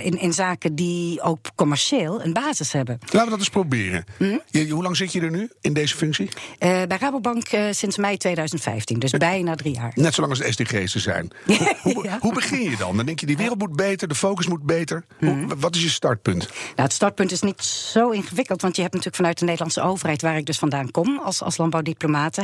in, 0.00 0.20
in 0.20 0.32
zaken 0.32 0.74
die 0.74 1.20
ook 1.20 1.38
commercieel 1.54 2.24
een 2.24 2.32
basis 2.32 2.72
hebben? 2.72 2.98
Laten 3.00 3.24
we 3.24 3.30
dat 3.30 3.38
eens 3.38 3.48
proberen. 3.48 4.04
Mm? 4.18 4.40
Je, 4.46 4.68
hoe 4.68 4.82
lang 4.82 4.96
zit 4.96 5.12
je 5.12 5.20
er 5.20 5.30
nu 5.30 5.50
in 5.60 5.72
deze 5.72 5.96
functie? 5.96 6.28
bij 6.58 6.96
Rabobank 7.00 7.48
sinds 7.72 7.96
mei 7.96 8.16
2015, 8.16 8.98
dus 8.98 9.10
bijna 9.10 9.54
drie 9.54 9.74
jaar. 9.74 9.92
Net 9.94 10.14
zolang 10.14 10.32
als 10.32 10.42
de 10.42 10.52
SDG's 10.52 10.94
er 10.94 11.00
zijn. 11.00 11.30
hoe, 11.82 12.04
ja. 12.04 12.18
hoe, 12.20 12.32
begin 12.34 12.62
je 12.70 12.76
dan? 12.76 12.96
Dan 12.96 13.06
denk 13.06 13.20
je, 13.20 13.26
die 13.26 13.36
wereld 13.36 13.58
moet 13.58 13.76
beter, 13.76 14.08
de 14.08 14.14
focus 14.14 14.46
moet 14.46 14.62
beter. 14.62 15.04
Hoe, 15.18 15.30
Mhm. 15.34 15.54
wat 15.58 15.74
is 15.76 15.82
je 15.82 15.88
startpunt? 15.88 16.38
Nou, 16.48 16.52
het 16.74 16.92
startpunt 16.92 17.32
is 17.32 17.40
niet 17.42 17.62
zo 17.64 18.10
ingewikkeld, 18.10 18.62
want 18.62 18.76
je 18.76 18.82
hebt 18.82 18.94
natuurlijk 18.94 19.22
vanuit 19.22 19.38
de 19.38 19.44
Nederlandse 19.44 19.82
overheid, 19.82 20.22
waar 20.22 20.36
ik 20.36 20.46
dus 20.46 20.58
vandaan 20.58 20.90
kom 20.90 21.18
als, 21.24 21.42
als 21.42 21.56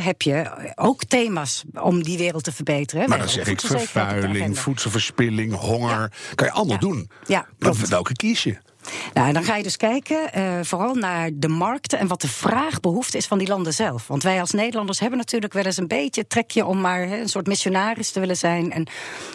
heb 0.03 0.21
je 0.21 0.71
ook 0.75 1.03
thema's 1.03 1.63
om 1.81 2.03
die 2.03 2.17
wereld 2.17 2.43
te 2.43 2.51
verbeteren. 2.51 3.09
Maar 3.09 3.17
dan 3.17 3.29
zeg 3.29 3.47
ik 3.47 3.61
vervuiling, 3.61 4.59
voedselverspilling, 4.59 5.53
honger. 5.55 6.11
Kan 6.35 6.47
je 6.47 6.53
allemaal 6.53 6.73
Ja. 6.75 6.79
doen. 6.81 7.09
Ja, 7.27 7.47
Maar 7.59 7.75
welke 7.89 8.13
kies 8.13 8.43
je? 8.43 8.57
Nou, 9.13 9.27
en 9.27 9.33
dan 9.33 9.43
ga 9.43 9.55
je 9.55 9.63
dus 9.63 9.77
kijken 9.77 10.29
uh, 10.37 10.59
vooral 10.61 10.95
naar 10.95 11.29
de 11.33 11.47
markten 11.47 11.99
en 11.99 12.07
wat 12.07 12.21
de 12.21 12.27
vraagbehoefte 12.27 13.17
is 13.17 13.25
van 13.25 13.37
die 13.37 13.47
landen 13.47 13.73
zelf. 13.73 14.07
Want 14.07 14.23
wij 14.23 14.39
als 14.39 14.51
Nederlanders 14.51 14.99
hebben 14.99 15.17
natuurlijk 15.17 15.53
wel 15.53 15.63
eens 15.63 15.77
een 15.77 15.87
beetje 15.87 16.27
trekje 16.27 16.65
om 16.65 16.81
maar 16.81 17.07
he, 17.07 17.19
een 17.19 17.29
soort 17.29 17.47
missionaris 17.47 18.11
te 18.11 18.19
willen 18.19 18.37
zijn. 18.37 18.71
En 18.71 18.87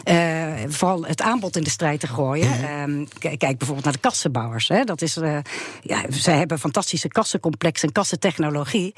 uh, 0.04 0.68
vooral 0.68 1.04
het 1.04 1.22
aanbod 1.22 1.56
in 1.56 1.64
de 1.64 1.70
strijd 1.70 2.00
te 2.00 2.06
gooien. 2.06 2.48
Mm-hmm. 2.48 3.00
uh, 3.00 3.06
kijk 3.18 3.58
bijvoorbeeld 3.58 3.84
naar 3.84 3.92
de 3.92 3.98
kassenbouwers. 3.98 4.68
Hè. 4.68 4.84
Dat 4.84 5.02
is, 5.02 5.16
uh, 5.16 5.38
ja, 5.82 6.04
zij 6.08 6.36
hebben 6.36 6.58
fantastische 6.58 7.08
kassencomplexen 7.08 7.88
en 7.88 7.94
kassentechnologie. 7.94 8.94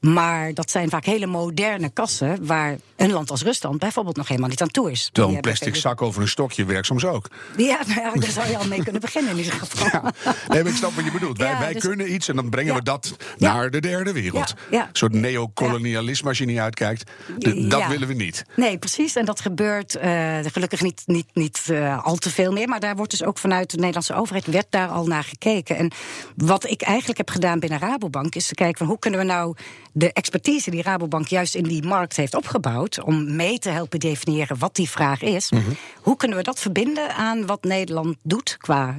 Maar 0.00 0.54
dat 0.54 0.70
zijn 0.70 0.90
vaak 0.90 1.04
hele 1.04 1.26
moderne 1.26 1.88
kassen 1.88 2.46
waar 2.46 2.76
een 2.96 3.12
land 3.12 3.30
als 3.30 3.42
Rusland 3.42 3.78
bijvoorbeeld 3.78 4.16
nog 4.16 4.28
helemaal 4.28 4.48
niet 4.48 4.62
aan 4.62 4.70
toe 4.70 4.90
is. 4.90 5.08
Terwijl 5.12 5.34
een 5.34 5.40
plastic 5.40 5.76
zak 5.76 6.02
over 6.02 6.22
een 6.22 6.28
stokje 6.28 6.64
werkt 6.64 6.86
soms 6.86 7.04
ook. 7.04 7.30
Ja, 7.56 7.78
nou 7.86 8.00
ja, 8.00 8.12
daar 8.12 8.30
zou 8.30 8.48
je 8.48 8.58
al 8.58 8.66
mee 8.66 8.82
kunnen 8.82 9.00
beginnen 9.00 9.30
in 9.32 9.38
ieder 9.38 9.52
geval. 9.52 9.99
Ja. 10.02 10.12
Nee, 10.48 10.62
maar 10.62 10.72
ik 10.72 10.78
snap 10.78 10.92
wat 10.94 11.04
je 11.04 11.12
bedoelt. 11.12 11.38
Wij, 11.38 11.72
dus- 11.72 11.82
kunnen 11.82 12.12
iets 12.12 12.28
en 12.28 12.36
dan 12.36 12.50
brengen 12.50 12.74
we 12.74 12.82
dat 12.82 13.16
naar 13.38 13.70
de 13.70 13.80
derde 13.80 14.12
wereld. 14.12 14.54
Een 14.70 14.88
soort 14.92 15.12
neocolonialisme 15.12 16.28
als 16.28 16.38
je 16.38 16.44
niet 16.44 16.58
uitkijkt. 16.58 17.10
De- 17.38 17.66
dat 17.66 17.86
willen 17.86 18.08
we 18.08 18.14
niet. 18.14 18.44
Nee, 18.56 18.78
precies. 18.78 19.16
En 19.16 19.24
dat 19.24 19.40
gebeurt 19.40 19.94
eh, 19.94 20.38
gelukkig 20.52 20.80
niet, 20.82 21.02
niet, 21.06 21.26
niet 21.32 21.66
eh, 21.70 22.04
al 22.04 22.16
te 22.16 22.30
veel 22.30 22.52
meer. 22.52 22.68
Maar 22.68 22.80
daar 22.80 22.96
wordt 22.96 23.10
dus 23.10 23.24
ook 23.24 23.38
vanuit 23.38 23.70
de 23.70 23.76
Nederlandse 23.76 24.14
overheid 24.14 24.46
werd 24.46 24.66
daar 24.70 24.88
al 24.88 25.06
naar 25.06 25.24
gekeken. 25.24 25.76
En 25.76 25.90
wat 26.36 26.70
ik 26.70 26.82
eigenlijk 26.82 27.18
heb 27.18 27.30
gedaan 27.30 27.58
binnen 27.60 27.78
Rabobank 27.78 28.34
is 28.34 28.46
te 28.46 28.54
kijken 28.54 28.78
van 28.78 28.86
hoe 28.86 28.98
kunnen 28.98 29.20
we 29.20 29.26
nou 29.26 29.54
de 29.92 30.12
expertise 30.12 30.70
die 30.70 30.82
Rabobank 30.82 31.26
juist 31.26 31.54
in 31.54 31.62
die 31.64 31.82
markt 31.86 32.16
heeft 32.16 32.34
opgebouwd, 32.34 33.02
om 33.02 33.36
mee 33.36 33.58
te 33.58 33.68
helpen 33.70 34.00
definiëren 34.00 34.58
wat 34.58 34.74
die 34.74 34.90
vraag 34.90 35.22
is, 35.22 35.50
hoe 36.02 36.16
kunnen 36.16 36.36
we 36.36 36.42
dat 36.42 36.58
verbinden 36.60 37.14
aan 37.14 37.46
wat 37.46 37.64
Nederland 37.64 38.16
doet 38.22 38.56
qua 38.58 38.98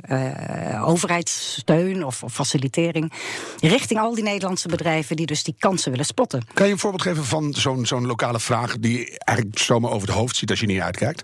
overheidssteun 0.85 2.05
of, 2.05 2.23
of 2.23 2.33
facilitering 2.33 3.11
richting 3.59 3.99
al 3.99 4.15
die 4.15 4.23
Nederlandse 4.23 4.67
bedrijven 4.67 5.15
die 5.15 5.25
dus 5.25 5.43
die 5.43 5.55
kansen 5.59 5.91
willen 5.91 6.05
spotten. 6.05 6.47
Kan 6.53 6.65
je 6.65 6.71
een 6.71 6.79
voorbeeld 6.79 7.01
geven 7.01 7.25
van 7.25 7.53
zo'n 7.53 7.85
zo'n 7.85 8.05
lokale 8.05 8.39
vraag 8.39 8.77
die 8.79 8.97
je 8.97 9.19
eigenlijk 9.19 9.59
zomaar 9.59 9.91
over 9.91 10.07
het 10.07 10.17
hoofd 10.17 10.35
ziet 10.35 10.49
als 10.49 10.59
je 10.59 10.65
niet 10.65 10.81
uitkijkt? 10.81 11.23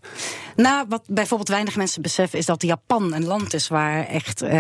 Nou, 0.55 0.85
wat 0.89 1.03
bijvoorbeeld 1.07 1.49
weinig 1.49 1.75
mensen 1.75 2.01
beseffen 2.01 2.39
is 2.39 2.45
dat 2.45 2.61
Japan 2.61 3.13
een 3.13 3.25
land 3.25 3.53
is 3.53 3.67
waar 3.67 4.07
echt 4.07 4.41
eh, 4.41 4.59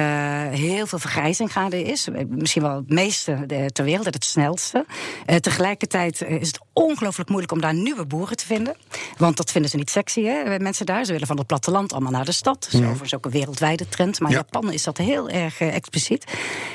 heel 0.49 0.87
veel 0.87 0.99
vergrijzing 0.99 1.51
gaande 1.51 1.83
is. 1.83 2.07
Misschien 2.27 2.61
wel 2.61 2.75
het 2.75 2.89
meeste 2.89 3.45
eh, 3.47 3.65
ter 3.65 3.83
wereld, 3.83 4.05
het 4.05 4.25
snelste. 4.25 4.85
Eh, 5.25 5.35
tegelijkertijd 5.35 6.21
is 6.21 6.47
het 6.47 6.59
ongelooflijk 6.77 7.29
moeilijk 7.29 7.53
om 7.53 7.61
daar 7.61 7.73
nieuwe 7.73 8.05
boeren 8.05 8.37
te 8.37 8.45
vinden. 8.45 8.75
Want 9.17 9.37
dat 9.37 9.51
vinden 9.51 9.71
ze 9.71 9.77
niet 9.77 9.89
sexy, 9.89 10.23
hè? 10.23 10.39
eh, 10.41 10.59
mensen 10.59 10.85
daar. 10.85 11.05
Ze 11.05 11.11
willen 11.11 11.27
van 11.27 11.37
het 11.37 11.47
platteland 11.47 11.93
allemaal 11.93 12.11
naar 12.11 12.25
de 12.25 12.31
stad. 12.31 12.61
Dat 12.61 12.73
is 12.73 12.79
overigens 12.87 13.15
ook 13.15 13.25
een 13.25 13.31
wereldwijde 13.31 13.89
trend. 13.89 14.19
Maar 14.19 14.31
Ja. 14.31 14.37
in 14.37 14.43
Japan 14.51 14.71
is 14.71 14.83
dat 14.83 14.97
heel 14.97 15.29
erg 15.29 15.59
eh, 15.59 15.75
expliciet. 15.75 16.23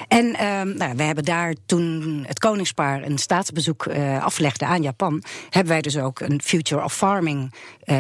En 0.09 0.35
ehm, 0.35 0.77
nou, 0.77 0.97
we 0.97 1.03
hebben 1.03 1.25
daar 1.25 1.55
toen 1.67 2.25
het 2.27 2.39
koningspaar 2.39 3.03
een 3.03 3.19
staatsbezoek 3.19 3.87
eh, 3.87 4.25
aflegde 4.25 4.67
aan 4.67 4.83
Japan, 4.83 5.23
hebben 5.51 5.73
wij 5.73 5.83
dus 5.83 5.97
ook 5.99 6.21
een 6.21 6.41
Future 6.45 6.85
of 6.85 6.95
Farming 6.95 7.53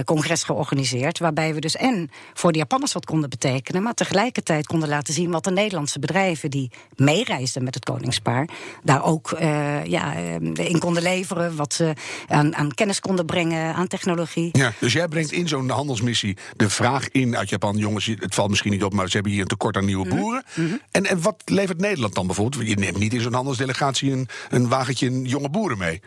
congres 0.04 0.42
georganiseerd. 0.42 1.18
Waarbij 1.18 1.54
we 1.54 1.60
dus 1.60 1.76
en 1.76 2.10
voor 2.34 2.52
de 2.52 2.58
Japanners 2.58 2.92
wat 2.92 3.04
konden 3.04 3.30
betekenen, 3.30 3.82
maar 3.82 3.94
tegelijkertijd 3.94 4.66
konden 4.66 4.88
laten 4.88 5.14
zien 5.14 5.30
wat 5.30 5.44
de 5.44 5.50
Nederlandse 5.50 5.98
bedrijven 5.98 6.50
die 6.50 6.70
meereisden 6.96 7.64
met 7.64 7.74
het 7.74 7.84
koningspaar, 7.84 8.48
daar 8.82 9.04
ook 9.04 9.36
ja, 9.84 10.14
eh, 10.14 10.34
in 10.68 10.78
konden 10.78 11.02
leveren. 11.02 11.56
Wat 11.56 11.72
ze 11.74 11.91
aan, 12.28 12.56
aan 12.56 12.74
kennis 12.74 13.00
konden 13.00 13.26
brengen, 13.26 13.74
aan 13.74 13.86
technologie. 13.86 14.48
Ja, 14.52 14.72
dus 14.78 14.92
jij 14.92 15.08
brengt 15.08 15.32
in 15.32 15.48
zo'n 15.48 15.70
handelsmissie 15.70 16.36
de 16.56 16.70
vraag 16.70 17.08
in 17.08 17.36
uit 17.36 17.48
Japan: 17.48 17.76
jongens, 17.76 18.06
het 18.06 18.34
valt 18.34 18.50
misschien 18.50 18.70
niet 18.72 18.84
op, 18.84 18.92
maar 18.92 19.06
ze 19.06 19.14
hebben 19.14 19.32
hier 19.32 19.40
een 19.40 19.46
tekort 19.46 19.76
aan 19.76 19.84
nieuwe 19.84 20.08
boeren. 20.08 20.44
En, 20.90 21.06
en 21.06 21.22
wat 21.22 21.42
levert 21.44 21.80
Nederland 21.80 22.14
dan 22.14 22.26
bijvoorbeeld? 22.26 22.68
Je 22.68 22.76
neemt 22.76 22.98
niet 22.98 23.14
in 23.14 23.20
zo'n 23.20 23.32
handelsdelegatie 23.32 24.12
een, 24.12 24.28
een 24.50 24.68
wagentje 24.68 25.22
jonge 25.22 25.48
boeren 25.48 25.78
mee. 25.78 26.00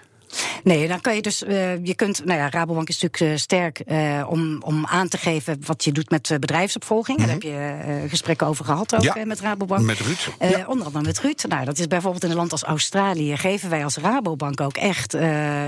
Nee, 0.64 0.88
dan 0.88 1.02
kan 1.02 1.16
je 1.16 1.22
dus, 1.22 1.44
eh, 1.44 1.86
je 1.86 1.96
kunt, 1.96 2.26
nou 2.26 2.40
ja, 2.40 2.50
Rabobank 2.50 2.88
is 2.88 3.02
natuurlijk 3.02 3.34
eh, 3.34 3.40
sterk 3.40 3.80
eh, 3.80 4.26
om, 4.30 4.62
om 4.62 4.86
aan 4.86 5.08
te 5.08 5.18
geven 5.18 5.62
wat 5.66 5.84
je 5.84 5.92
doet 5.92 6.10
met 6.10 6.38
bedrijfsopvolging. 6.40 7.18
Daar 7.18 7.30
heb 7.30 7.42
je 7.42 8.06
gesprekken 8.10 8.48
over 8.48 8.66
gehad 8.66 8.96
ook 8.96 9.02
Ja, 9.02 9.26
met 9.26 9.40
Rabobank. 9.40 9.82
met 9.82 10.00
Ruud. 10.00 10.30
Ja. 10.40 10.66
Onder 10.68 10.86
andere 10.86 11.06
met 11.06 11.20
Ruud. 11.20 11.44
Nou, 11.48 11.66
dat 11.66 11.78
is 11.78 11.88
bijvoorbeeld 11.88 12.24
in 12.24 12.30
een 12.30 12.36
land 12.36 12.52
als 12.52 12.64
Australië 12.64 13.38
geven 13.38 13.70
wij 13.70 13.84
als 13.84 13.98
Rabobank 13.98 14.62
ook 14.62 14.78
echt 14.78 15.18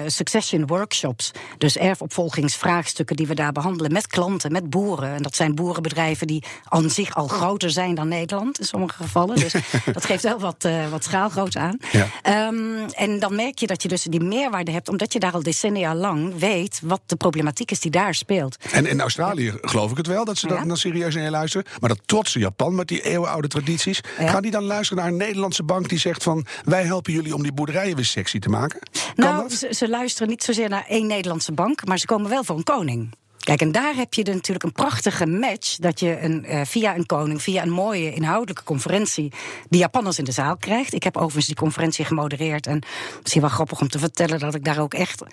succession 0.06 0.68
workshops. 0.68 1.32
Dus 1.58 1.78
erfopvolgingsvraagstukken 1.78 3.16
die 3.16 3.28
we 3.28 3.36
daar 3.36 3.52
behandelen 3.52 3.92
met 3.92 4.08
klanten, 4.08 4.52
met 4.52 4.70
boeren. 4.70 5.16
En 5.16 5.24
dat 5.24 5.36
zijn 5.36 5.56
boerenbedrijven 5.56 6.28
die 6.28 6.44
aan 6.64 6.90
zich 6.90 7.16
al 7.16 7.28
groter 7.28 7.72
zijn 7.72 7.96
dan 7.96 8.08
Nederland 8.08 8.60
in 8.60 8.66
sommige 8.66 9.04
gevallen. 9.04 9.36
Dus 9.36 9.54
dat 9.94 10.06
geeft 10.06 10.24
wel 10.24 10.40
wat, 10.40 10.68
wat 10.90 11.04
schaalgrootte 11.04 11.60
aan. 11.60 11.78
Ja. 11.92 12.08
Ehm, 12.22 12.90
en 12.96 13.20
dan 13.20 13.36
merk 13.36 13.60
je 13.60 13.68
dat 13.68 13.82
je 13.82 13.88
dus 13.88 14.04
die 14.04 14.22
meerwaarde 14.22 14.57
hebt, 14.66 14.90
omdat 14.90 15.14
je 15.14 15.20
daar 15.20 15.32
al 15.34 15.44
decennia 15.44 15.96
lang 15.96 16.40
weet 16.40 16.80
wat 16.84 17.02
de 17.06 17.16
problematiek 17.16 17.72
is 17.72 17.80
die 17.80 17.92
daar 17.92 18.16
speelt. 18.16 18.58
En 18.72 18.86
in 18.86 19.02
Australië 19.02 19.54
geloof 19.62 19.92
ik 19.92 19.98
het 19.98 20.08
wel 20.08 20.26
dat 20.26 20.38
ze 20.38 20.48
Ja. 20.48 20.56
dat 20.58 20.68
dan 20.68 20.78
serieus 20.78 21.16
naar 21.16 21.30
luisteren. 21.30 21.68
Maar 21.80 21.90
dat 21.90 22.00
trotse 22.06 22.40
Japan 22.40 22.76
met 22.76 22.88
die 22.88 23.02
eeuwenoude 23.02 23.48
tradities. 23.48 24.02
Ja. 24.20 24.28
Gaan 24.28 24.42
die 24.42 24.52
dan 24.52 24.64
luisteren 24.64 25.04
naar 25.04 25.12
een 25.12 25.18
Nederlandse 25.18 25.64
bank 25.64 25.90
die 25.90 26.00
zegt 26.00 26.24
van 26.24 26.46
wij 26.64 26.84
helpen 26.84 27.14
jullie 27.14 27.36
om 27.36 27.44
die 27.44 27.54
boerderijen 27.54 27.96
weer 27.96 28.06
sexy 28.06 28.40
te 28.40 28.50
maken? 28.50 28.80
Kan 29.16 29.26
Nou, 29.26 29.50
ze, 29.50 29.74
ze 29.74 29.90
luisteren 29.90 30.28
niet 30.30 30.44
zozeer 30.44 30.70
naar 30.70 30.86
één 30.88 31.08
Nederlandse 31.08 31.52
bank, 31.52 31.86
maar 31.86 31.98
ze 31.98 32.06
komen 32.06 32.30
wel 32.30 32.44
voor 32.44 32.58
een 32.58 32.64
koning. 32.64 33.14
Kijk, 33.48 33.62
en 33.62 33.72
daar 33.72 33.96
heb 33.96 34.14
je 34.14 34.24
natuurlijk 34.24 34.64
een 34.64 34.72
prachtige 34.72 35.26
match. 35.26 35.76
Dat 35.76 36.00
je 36.00 36.22
een, 36.22 36.46
eh, 36.46 36.62
via 36.66 36.96
een 36.96 37.06
koning, 37.06 37.42
via 37.42 37.62
een 37.64 37.70
mooie 37.70 38.14
inhoudelijke 38.14 38.64
conferentie. 38.64 39.32
die 39.70 39.80
Japanners 39.80 40.18
in 40.18 40.24
de 40.24 40.32
zaal 40.32 40.58
krijgt. 40.58 40.94
Ik 40.94 41.04
heb 41.04 41.18
overigens 41.18 41.46
die 41.46 41.56
conferentie 41.56 42.06
gemodereerd. 42.06 42.68
En 42.68 42.82
misschien 43.22 43.42
wel 43.42 43.50
grappig 43.50 43.82
om 43.82 43.88
te 43.90 44.00
vertellen 44.00 44.40
dat 44.40 44.56
ik 44.56 44.64
daar 44.66 44.80
ook 44.80 44.94
echt. 44.94 45.24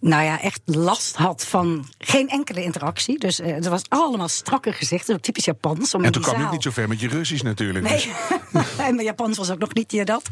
nou 0.00 0.22
ja, 0.24 0.40
echt 0.40 0.60
last 0.64 1.16
had 1.16 1.44
van 1.46 1.86
geen 1.98 2.28
enkele 2.28 2.62
interactie. 2.62 3.18
Dus 3.18 3.40
eh, 3.40 3.64
er 3.64 3.70
was 3.70 3.82
allemaal 3.88 4.28
strakke 4.28 4.72
gezichten. 4.72 5.14
Ook 5.14 5.20
typisch 5.20 5.44
Japans. 5.44 5.94
Om 5.94 6.04
En 6.04 6.12
toen 6.12 6.22
kwam 6.22 6.34
je 6.34 6.38
ook 6.40 6.46
zaal- 6.46 6.54
niet 6.54 6.62
zo 6.62 6.70
ver 6.70 6.88
met 6.88 7.00
je 7.00 7.08
Russisch 7.08 7.42
natuurlijk. 7.42 7.88
Dus- 7.88 8.08
Nee, 8.52 8.64
en 8.78 8.94
mijn 8.94 9.06
Japans 9.06 9.36
was 9.38 9.50
ook 9.50 9.58
nog 9.58 9.74
niet 9.74 9.92
eh, 9.92 10.04
dat. 10.04 10.22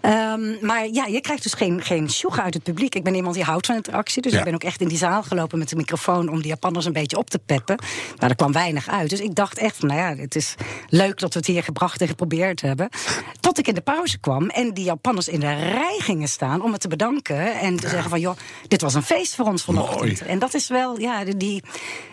Ehm, 0.00 0.66
maar 0.66 0.88
ja, 0.92 1.06
je 1.06 1.20
krijgt 1.20 1.42
dus 1.42 1.52
geen, 1.54 1.82
geen 1.82 2.08
uit 2.30 2.54
het 2.54 2.62
publiek. 2.62 2.94
Ik 2.94 3.04
ben 3.04 3.14
iemand 3.14 3.34
die 3.34 3.44
houdt 3.44 3.66
van 3.66 3.74
interactie. 3.76 4.22
Dus 4.22 4.32
Ja. 4.32 4.38
ik 4.38 4.44
ben 4.44 4.54
ook 4.54 4.64
echt 4.64 4.80
in 4.80 4.88
die 4.88 4.98
zaal 4.98 5.22
gelopen 5.22 5.58
met 5.58 5.68
de 5.68 5.76
microfoon... 5.76 6.28
om 6.28 6.42
die 6.42 6.52
Japanners 6.58 6.86
een 6.86 6.92
beetje 6.92 7.18
op 7.18 7.30
te 7.30 7.38
peppen. 7.38 7.78
Nou, 8.16 8.30
er 8.30 8.36
kwam 8.36 8.52
weinig 8.52 8.88
uit. 8.88 9.10
Dus 9.10 9.20
ik 9.20 9.34
dacht 9.34 9.58
echt 9.58 9.76
van, 9.76 9.88
nou 9.88 10.00
ja, 10.00 10.22
het 10.22 10.34
is 10.34 10.54
leuk 10.88 11.18
dat 11.18 11.32
we 11.32 11.38
het 11.38 11.48
hier 11.48 11.62
gebracht 11.62 12.00
en 12.00 12.08
geprobeerd 12.08 12.60
hebben. 12.60 12.88
Tot 13.40 13.58
ik 13.58 13.68
in 13.68 13.74
de 13.74 13.80
pauze 13.80 14.18
kwam 14.18 14.48
en 14.48 14.74
die 14.74 14.84
Japanners 14.84 15.28
in 15.28 15.40
de 15.40 15.54
rij 15.54 15.96
gingen 15.98 16.28
staan... 16.28 16.62
om 16.62 16.70
me 16.70 16.78
te 16.78 16.88
bedanken 16.88 17.60
en 17.60 17.76
te 17.76 17.88
zeggen 17.88 18.10
van, 18.10 18.20
joh, 18.20 18.36
dit 18.68 18.80
was 18.80 18.94
een 18.94 19.02
feest 19.02 19.34
voor 19.34 19.46
ons 19.46 19.62
vanochtend. 19.62 20.00
Mooi. 20.00 20.16
En 20.26 20.38
dat 20.38 20.54
is 20.54 20.68
wel, 20.68 21.00
ja, 21.00 21.24
die, 21.24 21.62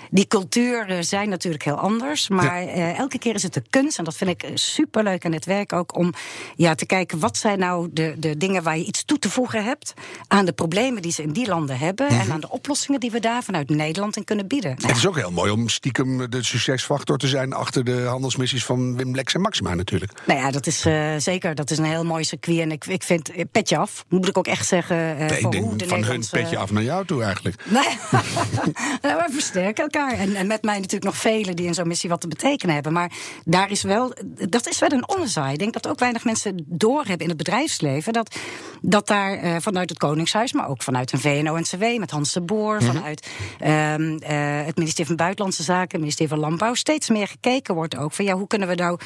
die 0.09 0.27
culturen 0.27 1.03
zijn 1.03 1.29
natuurlijk 1.29 1.63
heel 1.63 1.79
anders. 1.79 2.29
Maar 2.29 2.61
eh, 2.61 2.97
elke 2.97 3.17
keer 3.17 3.35
is 3.35 3.43
het 3.43 3.53
de 3.53 3.63
kunst, 3.69 3.97
en 3.97 4.03
dat 4.03 4.15
vind 4.15 4.29
ik 4.29 4.51
superleuk 4.53 5.25
aan 5.25 5.31
het 5.31 5.45
werk 5.45 5.73
ook, 5.73 5.97
om 5.97 6.13
ja, 6.55 6.75
te 6.75 6.85
kijken 6.85 7.19
wat 7.19 7.37
zijn 7.37 7.59
nou 7.59 7.89
de, 7.91 8.15
de 8.17 8.37
dingen 8.37 8.63
waar 8.63 8.77
je 8.77 8.85
iets 8.85 9.05
toe 9.05 9.19
te 9.19 9.29
voegen 9.29 9.63
hebt 9.63 9.93
aan 10.27 10.45
de 10.45 10.53
problemen 10.53 11.01
die 11.01 11.11
ze 11.11 11.23
in 11.23 11.31
die 11.31 11.47
landen 11.47 11.77
hebben 11.77 12.07
en 12.07 12.31
aan 12.31 12.39
de 12.39 12.49
oplossingen 12.49 12.99
die 12.99 13.11
we 13.11 13.19
daar 13.19 13.43
vanuit 13.43 13.69
Nederland 13.69 14.17
in 14.17 14.23
kunnen 14.23 14.47
bieden. 14.47 14.75
Nou, 14.75 14.87
Het 14.87 14.97
is 14.97 15.07
ook 15.07 15.15
heel 15.15 15.31
mooi 15.31 15.51
om 15.51 15.69
stiekem 15.69 16.29
de 16.29 16.43
succesfactor 16.43 17.17
te 17.17 17.27
zijn 17.27 17.53
achter 17.53 17.83
de 17.83 18.01
handelsmissies 18.01 18.65
van 18.65 18.97
Wim 18.97 19.15
Lex 19.15 19.33
en 19.33 19.41
Maxima 19.41 19.73
natuurlijk. 19.73 20.11
Nou 20.25 20.39
ja, 20.39 20.51
dat 20.51 20.67
is 20.67 20.85
eh, 20.85 21.15
zeker. 21.17 21.55
Dat 21.55 21.71
is 21.71 21.77
een 21.77 21.85
heel 21.85 22.05
mooi 22.05 22.23
circuit. 22.23 22.59
En 22.59 22.71
ik, 22.71 22.85
ik 22.85 23.03
vind 23.03 23.31
eh, 23.31 23.43
petje 23.51 23.77
af, 23.77 24.05
moet 24.09 24.27
ik 24.27 24.37
ook 24.37 24.47
echt 24.47 24.67
zeggen. 24.67 25.17
Nee, 25.17 25.39
ik 25.39 25.51
denk 25.51 25.63
hoe 25.63 25.75
de 25.75 25.87
van 25.87 26.03
hun 26.03 26.23
petje 26.31 26.57
af 26.57 26.71
naar 26.71 26.83
jou 26.83 27.05
toe 27.05 27.23
eigenlijk. 27.23 27.63
Nee, 27.65 27.83
Nou, 29.01 29.17
we 29.17 29.27
versterken 29.31 29.83
elkaar. 29.95 30.19
En, 30.19 30.35
en 30.35 30.47
met 30.47 30.63
mij 30.63 30.75
natuurlijk 30.75 31.03
nog 31.03 31.17
velen 31.17 31.55
die 31.55 31.65
in 31.65 31.73
zo'n 31.73 31.87
missie 31.87 32.09
wat 32.09 32.21
te 32.21 32.27
betekenen 32.27 32.73
hebben. 32.73 32.93
Maar 32.93 33.11
daar 33.45 33.71
is 33.71 33.81
wel, 33.81 34.13
dat 34.49 34.67
is 34.67 34.79
wel 34.79 34.91
een 34.91 35.09
omzaai. 35.09 35.53
Ik 35.53 35.59
denk 35.59 35.73
dat 35.73 35.87
ook 35.87 35.99
weinig 35.99 36.25
mensen 36.25 36.65
doorhebben 36.65 37.19
in 37.19 37.27
het 37.27 37.37
bedrijfsleven. 37.37 38.13
Dat, 38.13 38.35
dat 38.81 39.07
daar 39.07 39.37
eh, 39.37 39.55
vanuit 39.59 39.89
het 39.89 39.97
Koningshuis, 39.97 40.53
maar 40.53 40.67
ook 40.67 40.83
vanuit 40.83 41.11
een 41.11 41.19
VNO-NCW 41.19 41.99
met 41.99 42.11
Hans 42.11 42.33
de 42.33 42.41
Boer, 42.41 42.83
vanuit 42.83 43.27
ehm, 43.59 44.17
eh, 44.17 44.65
het 44.65 44.75
ministerie 44.75 45.05
van 45.05 45.15
Buitenlandse 45.15 45.63
Zaken, 45.63 45.91
het 45.91 45.99
ministerie 45.99 46.31
van 46.31 46.39
Landbouw, 46.39 46.73
steeds 46.73 47.09
meer 47.09 47.27
gekeken 47.27 47.75
wordt 47.75 47.97
ook 47.97 48.13
van 48.13 48.25
ja, 48.25 48.33
hoe 48.33 48.47
kunnen 48.47 48.67
we 48.67 48.75
nou 48.75 48.99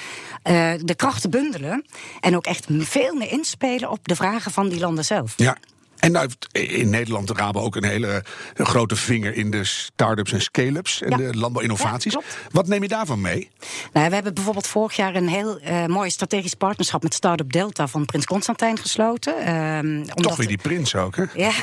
eh, 0.43 0.71
de 0.81 0.95
krachten 0.95 1.29
bundelen 1.29 1.85
en 2.19 2.35
ook 2.35 2.45
echt 2.45 2.67
veel 2.69 3.15
meer 3.15 3.31
inspelen 3.31 3.89
op 3.89 4.07
de 4.07 4.15
vragen 4.15 4.51
van 4.51 4.69
die 4.69 4.79
landen 4.79 5.05
zelf. 5.05 5.33
Ja. 5.37 5.57
En 5.99 6.11
nou 6.11 6.25
heeft 6.25 6.71
in 6.71 6.89
Nederland 6.89 7.27
de 7.27 7.33
Rabo 7.33 7.59
ook 7.61 7.75
een 7.75 7.83
hele 7.83 8.23
grote 8.55 8.95
vinger 8.95 9.33
in 9.35 9.51
de 9.51 9.63
start-ups 9.63 10.31
en 10.31 10.41
scale-ups 10.41 11.01
en 11.01 11.09
Ja. 11.09 11.17
de 11.17 11.37
landbouwinnovaties. 11.37 12.13
Ja. 12.13 12.21
Wat 12.51 12.67
neem 12.67 12.81
je 12.81 12.87
daarvan 12.87 13.21
mee? 13.21 13.49
Nou, 13.93 14.07
we 14.07 14.13
hebben 14.13 14.33
bijvoorbeeld 14.33 14.67
vorig 14.67 14.95
jaar 14.95 15.15
een 15.15 15.27
heel 15.27 15.59
eh 15.59 15.85
mooi 15.85 16.09
strategisch 16.09 16.53
partnerschap 16.53 17.03
met 17.03 17.13
Startup 17.13 17.51
Delta 17.51 17.87
van 17.87 18.05
Prins 18.05 18.25
Constantijn 18.25 18.77
gesloten. 18.79 19.37
Ehm, 19.45 19.87
omdat- 19.87 20.17
Toch 20.21 20.35
weer 20.37 20.47
die 20.47 20.57
prins 20.57 20.95
ook, 20.95 21.15
hè? 21.15 21.23
Ja. 21.33 21.51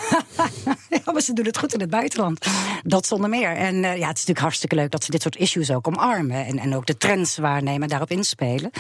ja, 1.07 1.13
maar 1.13 1.23
ze 1.23 1.33
doen 1.33 1.45
het 1.45 1.59
goed 1.59 1.75
in 1.75 1.81
het 1.81 1.91
buitenland. 1.91 2.47
Dat 2.83 3.07
zonder 3.07 3.31
meer. 3.31 3.57
En 3.57 3.75
eh, 3.75 3.83
ja, 3.83 3.91
het 3.91 4.01
is 4.01 4.07
natuurlijk 4.07 4.39
hartstikke 4.39 4.75
leuk 4.75 4.91
dat 4.91 5.05
ze 5.05 5.11
dit 5.11 5.23
soort 5.23 5.37
issues 5.37 5.71
ook 5.71 5.87
omarmen. 5.87 6.47
En, 6.47 6.59
en 6.59 6.77
ook 6.77 6.87
de 6.87 6.97
trends 6.97 7.37
waarnemen 7.37 7.83
en 7.83 7.89
daarop 7.89 8.11
inspelen. 8.11 8.71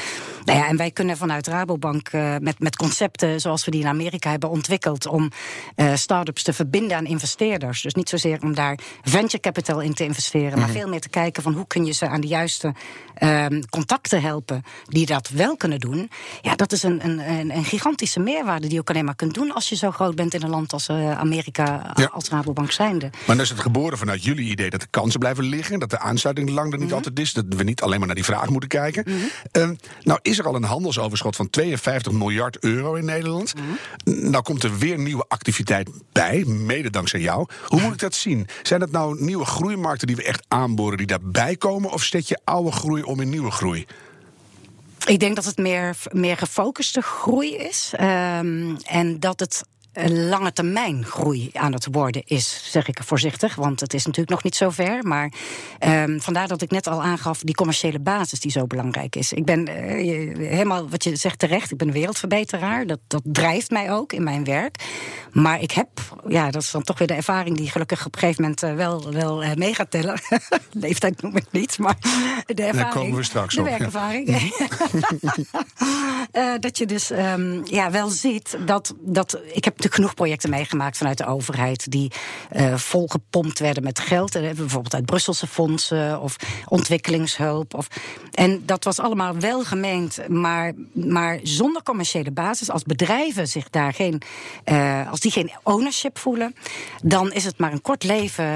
Nou 0.44 0.58
ja, 0.58 0.68
en 0.68 0.76
wij 0.76 0.90
kunnen 0.90 1.16
vanuit 1.16 1.46
Rabobank 1.46 2.08
eh, 2.08 2.34
met, 2.40 2.58
met 2.58 2.76
concepten 2.76 3.40
zoals 3.40 3.64
we 3.64 3.70
die 3.70 3.80
in 3.80 3.86
Amerika 3.86 4.30
hebben 4.30 4.50
ontwikkeld. 4.50 5.06
om 5.06 5.30
eh 5.74 5.94
start-ups 5.94 6.42
te 6.42 6.52
verbinden 6.52 6.96
aan 6.96 7.04
investeerders. 7.04 7.82
Dus 7.82 7.94
niet 7.94 8.08
zozeer 8.08 8.42
om 8.42 8.54
daar 8.54 8.78
venture 9.02 9.40
capital 9.40 9.80
in 9.80 9.94
te 9.94 10.04
investeren. 10.04 10.58
maar 10.58 10.68
veel 10.68 10.88
meer 10.88 11.00
te 11.00 11.08
kijken 11.08 11.42
van 11.42 11.52
hoe 11.52 11.66
kun 11.66 11.84
je 11.84 11.92
ze 11.92 12.08
aan 12.08 12.20
de 12.20 12.26
juiste 12.26 12.74
ehm, 13.14 13.62
contacten 13.70 14.22
helpen. 14.22 14.64
die 14.86 15.06
dat 15.06 15.28
wel 15.28 15.56
kunnen 15.56 15.80
doen. 15.80 16.10
Ja, 16.40 16.54
dat 16.54 16.72
is 16.72 16.82
een, 16.82 17.04
een, 17.04 17.30
een, 17.30 17.56
een 17.56 17.64
gigantische 17.64 18.20
meerwaarde 18.20 18.66
die 18.66 18.74
je 18.74 18.80
ook 18.80 18.90
alleen 18.90 19.04
maar 19.04 19.16
kunt 19.16 19.34
doen. 19.34 19.52
als 19.52 19.68
je 19.68 19.76
zo 19.76 19.90
groot 19.90 20.14
bent 20.14 20.34
in 20.34 20.42
een 20.42 20.50
land 20.50 20.72
als 20.72 20.90
Amerika 20.90 21.92
Ja. 21.94 22.10
Als 22.16 22.28
Rabobank 22.28 22.70
zijnde. 22.70 23.10
Maar 23.10 23.36
dan 23.36 23.40
is 23.40 23.48
het 23.48 23.60
geboren 23.60 23.98
vanuit 23.98 24.24
jullie 24.24 24.50
idee 24.50 24.70
dat 24.70 24.80
de 24.80 24.86
kansen 24.90 25.20
blijven 25.20 25.44
liggen, 25.44 25.78
dat 25.78 25.90
de 25.90 25.98
aansluiting 25.98 26.50
lang 26.50 26.72
er 26.72 26.78
niet 26.78 26.86
Mhm. 26.86 26.96
altijd 26.96 27.18
is, 27.18 27.32
dat 27.32 27.44
we 27.48 27.62
niet 27.62 27.82
alleen 27.82 27.98
maar 27.98 28.06
naar 28.06 28.16
die 28.16 28.24
vraag 28.24 28.48
moeten 28.48 28.68
kijken. 28.68 29.04
Ehm, 29.52 29.74
nou 30.02 30.18
is 30.22 30.38
er 30.38 30.46
al 30.46 30.54
een 30.54 30.62
handelsoverschot 30.64 31.36
van 31.36 31.50
52 31.50 32.12
miljard 32.12 32.58
euro 32.58 32.94
in 32.94 33.04
Nederland. 33.04 33.52
Mhm. 33.54 34.30
Nou 34.30 34.42
komt 34.42 34.62
er 34.62 34.78
weer 34.78 34.98
nieuwe 34.98 35.24
activiteit 35.28 35.90
bij, 36.12 36.44
mede 36.44 36.90
dankzij 36.90 37.20
jou. 37.20 37.46
Hoe 37.66 37.80
moet 37.80 37.92
ik 37.92 37.98
dat 37.98 38.14
zien? 38.14 38.46
Zijn 38.62 38.80
dat 38.80 38.90
nou 38.90 39.22
nieuwe 39.24 39.44
groeimarkten 39.44 40.06
die 40.06 40.16
we 40.16 40.22
echt 40.24 40.44
aanboren, 40.48 40.96
die 40.98 41.06
daarbij 41.06 41.56
komen, 41.56 41.90
of 41.92 42.02
zet 42.02 42.28
je 42.28 42.38
oude 42.44 42.72
groei 42.72 43.02
om 43.02 43.20
in 43.20 43.28
nieuwe 43.30 43.50
groei? 43.50 43.86
Ik 45.06 45.18
denk 45.20 45.36
dat 45.36 45.44
het 45.44 45.56
meer, 45.58 45.96
meer 46.12 46.36
gefocuste 46.36 47.00
groei 47.00 47.56
is. 47.56 47.92
ehm, 47.96 48.74
en 48.84 49.20
dat 49.20 49.40
het 49.40 49.62
een 49.96 50.28
lange 50.28 50.52
termijn 50.52 51.04
groei 51.04 51.50
aan 51.52 51.72
het 51.72 51.86
worden 51.90 52.22
is, 52.24 52.60
zeg 52.70 52.88
ik 52.88 53.00
voorzichtig. 53.04 53.54
Want 53.54 53.80
het 53.80 53.94
is 53.94 54.04
natuurlijk 54.04 54.30
nog 54.30 54.42
niet 54.42 54.56
zo 54.56 54.70
ver. 54.70 55.06
Maar 55.06 55.32
ehm, 55.78 56.18
vandaar 56.18 56.48
dat 56.48 56.62
ik 56.62 56.70
net 56.70 56.86
al 56.86 57.02
aangaf, 57.02 57.40
die 57.40 57.54
commerciële 57.54 58.00
basis 58.00 58.40
die 58.40 58.50
zo 58.50 58.66
belangrijk 58.66 59.16
is. 59.16 59.32
Ik 59.32 59.44
ben 59.44 59.66
eh, 59.66 60.48
helemaal 60.48 60.88
wat 60.88 61.04
je 61.04 61.16
zegt 61.16 61.38
terecht, 61.38 61.70
ik 61.70 61.76
ben 61.76 61.86
een 61.86 61.92
wereldverbeteraar. 61.92 62.86
Dat, 62.86 63.00
dat 63.06 63.22
drijft 63.24 63.70
mij 63.70 63.92
ook 63.92 64.12
in 64.12 64.24
mijn 64.24 64.44
werk. 64.44 64.76
Maar 65.32 65.60
ik 65.60 65.70
heb, 65.70 65.88
ja, 66.28 66.50
dat 66.50 66.62
is 66.62 66.70
dan 66.70 66.82
toch 66.82 66.98
weer 66.98 67.06
de 67.06 67.14
ervaring 67.14 67.56
die 67.56 67.70
gelukkig 67.70 68.06
op 68.06 68.14
een 68.14 68.20
gegeven 68.20 68.42
moment 68.42 68.62
eh, 68.62 68.74
wel, 68.74 69.12
wel 69.12 69.42
eh, 69.42 69.54
mee 69.54 69.74
gaat 69.74 69.90
tellen. 69.90 70.20
Leeftijd 70.72 71.22
noem 71.22 71.36
ik 71.36 71.46
niet, 71.50 71.78
maar 71.78 71.96
de 72.46 72.62
ervaring. 72.62 72.92
komen 72.92 73.16
we 73.16 73.22
straks 73.22 73.54
de 73.54 73.60
op, 73.60 73.66
werkervaring. 73.66 74.24
Eh, 76.32 76.52
dat 76.60 76.78
je 76.78 76.86
dus 76.86 77.10
ehm, 77.10 77.60
ja, 77.64 77.90
wel 77.90 78.08
ziet 78.08 78.58
dat, 78.66 78.94
dat. 79.00 79.40
Ik 79.52 79.64
heb 79.64 79.78
natuurlijk 79.86 79.94
genoeg 79.94 80.14
projecten 80.14 80.50
meegemaakt 80.50 80.96
vanuit 80.96 81.18
de 81.18 81.26
overheid. 81.26 81.90
die 81.90 82.12
eh, 82.50 82.74
volgepompt 82.74 83.58
werden 83.58 83.82
met 83.82 83.98
geld. 83.98 84.34
Eh, 84.34 84.42
bijvoorbeeld 84.42 84.94
uit 84.94 85.06
Brusselse 85.06 85.46
fondsen 85.46 86.20
of 86.20 86.36
ontwikkelingshulp. 86.68 87.74
Of, 87.74 87.88
en 88.32 88.62
dat 88.66 88.84
was 88.84 88.98
allemaal 88.98 89.38
wel 89.38 89.64
gemeend, 89.64 90.28
maar, 90.28 90.72
maar 90.92 91.38
zonder 91.42 91.82
commerciële 91.82 92.30
basis. 92.30 92.70
Als 92.70 92.82
bedrijven 92.82 93.48
zich 93.48 93.70
daar 93.70 93.92
geen. 93.92 94.22
eh, 94.64 95.10
als 95.10 95.20
die 95.20 95.30
geen 95.30 95.50
ownership 95.62 96.18
voelen. 96.18 96.54
dan 97.02 97.32
is 97.32 97.44
het 97.44 97.58
maar 97.58 97.72
een 97.72 97.80
kort 97.80 98.04
leven 98.04 98.54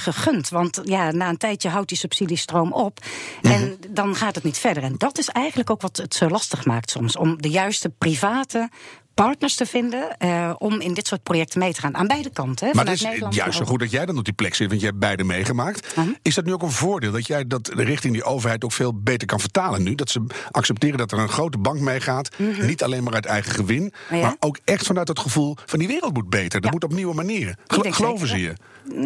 gegund. 0.00 0.48
Want 0.48 0.80
ja, 0.84 1.10
na 1.10 1.28
een 1.28 1.36
tijdje 1.36 1.68
houdt 1.68 1.88
die 1.88 1.98
subsidiestroom 1.98 2.72
op. 2.72 2.98
En 3.42 3.78
dan 3.88 4.14
gaat 4.14 4.34
het 4.34 4.44
niet 4.44 4.58
verder. 4.58 4.82
En 4.82 4.94
dat 4.98 5.18
is 5.18 5.28
eigenlijk 5.28 5.70
ook 5.70 5.82
wat 5.82 5.96
het 5.96 6.14
zo 6.14 6.28
lastig 6.28 6.64
maakt 6.64 6.90
soms. 6.90 7.16
Om 7.16 7.42
de 7.42 7.50
juiste 7.50 7.88
private 7.88 8.68
partners 9.14 9.54
te 9.54 9.66
vinden 9.66 10.16
eh, 10.18 10.52
om 10.58 10.80
in 10.80 10.94
dit 10.94 11.06
soort 11.06 11.22
projecten 11.22 11.58
mee 11.58 11.72
te 11.72 11.80
gaan. 11.80 11.96
Aan 11.96 12.06
beide 12.06 12.30
kanten. 12.30 12.66
Hè, 12.68 12.74
Maar 12.74 12.84
het 12.84 12.94
is 12.94 13.00
Nederland 13.02 13.34
juist 13.34 13.58
zo 13.58 13.64
goed 13.64 13.78
dat 13.80 13.90
jij 13.90 14.06
dan 14.06 14.18
op 14.18 14.24
die 14.24 14.32
plek 14.34 14.54
zit, 14.54 14.68
want 14.68 14.80
jij 14.80 14.88
hebt 14.88 15.00
beide 15.00 15.24
meegemaakt. 15.24 15.96
Mhm. 15.96 16.08
Is 16.22 16.34
dat 16.34 16.44
nu 16.44 16.52
ook 16.52 16.62
een 16.62 16.70
voordeel 16.70 17.12
dat 17.12 17.26
jij 17.26 17.46
dat 17.46 17.68
richting 17.74 18.12
die 18.12 18.24
overheid 18.24 18.64
ook 18.64 18.72
veel 18.72 18.94
beter 19.02 19.26
kan 19.26 19.40
vertalen 19.40 19.82
nu? 19.82 19.94
Dat 19.94 20.10
ze 20.10 20.24
accepteren 20.50 20.98
dat 20.98 21.12
er 21.12 21.18
een 21.18 21.28
grote 21.28 21.58
bank 21.58 21.80
meegaat, 21.80 22.28
niet 22.60 22.82
alleen 22.82 23.02
maar 23.02 23.14
uit 23.14 23.26
eigen 23.26 23.52
gewin, 23.52 23.92
Mhm. 24.08 24.14
Ja. 24.16 24.20
maar 24.22 24.36
ook 24.40 24.58
echt 24.64 24.86
vanuit 24.86 25.08
het 25.08 25.18
gevoel 25.18 25.56
van 25.66 25.78
die 25.78 25.88
wereld 25.88 26.12
moet 26.14 26.30
beter. 26.30 26.50
Dat 26.60 26.64
Ja. 26.64 26.70
moet 26.70 26.84
op 26.84 26.92
nieuwe 26.92 27.14
manieren. 27.14 27.56
Denk 27.82 27.94
geloven 27.94 28.28
ze 28.28 28.38
je? 28.40 28.54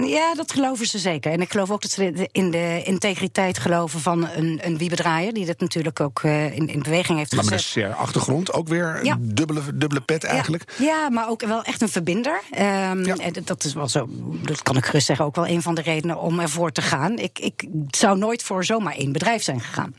Ja, 0.08 0.34
dat 0.34 0.52
geloven 0.52 0.86
ze 0.86 0.98
zeker. 0.98 1.32
En 1.32 1.40
ik 1.40 1.50
geloof 1.50 1.70
ook 1.70 1.82
dat 1.82 1.90
ze 1.90 2.28
in 2.32 2.50
de 2.50 2.82
integriteit 2.84 3.58
geloven 3.58 4.00
van 4.00 4.28
een, 4.36 4.60
een 4.62 4.78
Wiebedraaier... 4.78 5.32
die 5.32 5.46
dat 5.46 5.60
natuurlijk 5.60 6.00
ook 6.00 6.20
eh, 6.22 6.56
in, 6.56 6.68
in 6.68 6.82
beweging 6.82 7.18
heeft 7.18 7.32
Maar 7.34 7.44
met 7.44 7.52
een 7.52 7.58
gezet. 7.58 7.72
SER-achtergrond 7.72 8.52
ook 8.52 8.68
weer 8.68 9.04
Ja. 9.04 9.12
een 9.14 9.34
dubbele, 9.34 9.60
pet 10.00 10.25
eigenlijk. 10.25 10.75
Ja, 10.79 10.85
ja, 10.87 11.11
maar 11.11 11.29
ook 11.29 11.45
wel 11.47 11.62
echt 11.62 11.83
een 11.83 11.88
verbinder. 11.88 12.41
Ehm, 12.50 13.05
Ja. 13.05 13.17
en 13.17 13.33
dat 13.45 13.65
is 13.65 13.75
wel 13.75 13.88
zo, 13.88 14.07
dat 14.43 14.62
kan 14.62 14.76
ik 14.76 14.85
gerust 14.87 15.07
zeggen, 15.07 15.25
ook 15.25 15.35
wel 15.37 15.47
een 15.47 15.62
van 15.62 15.75
de 15.75 15.83
redenen 15.83 16.21
om 16.21 16.41
ervoor 16.41 16.73
te 16.73 16.83
gaan. 16.83 17.19
Ik, 17.19 17.38
ik 17.38 17.65
zou 17.91 18.19
nooit 18.19 18.43
voor 18.43 18.65
zomaar 18.65 18.95
één 18.95 19.12
bedrijf 19.12 19.43
zijn 19.43 19.61
gegaan. 19.61 19.95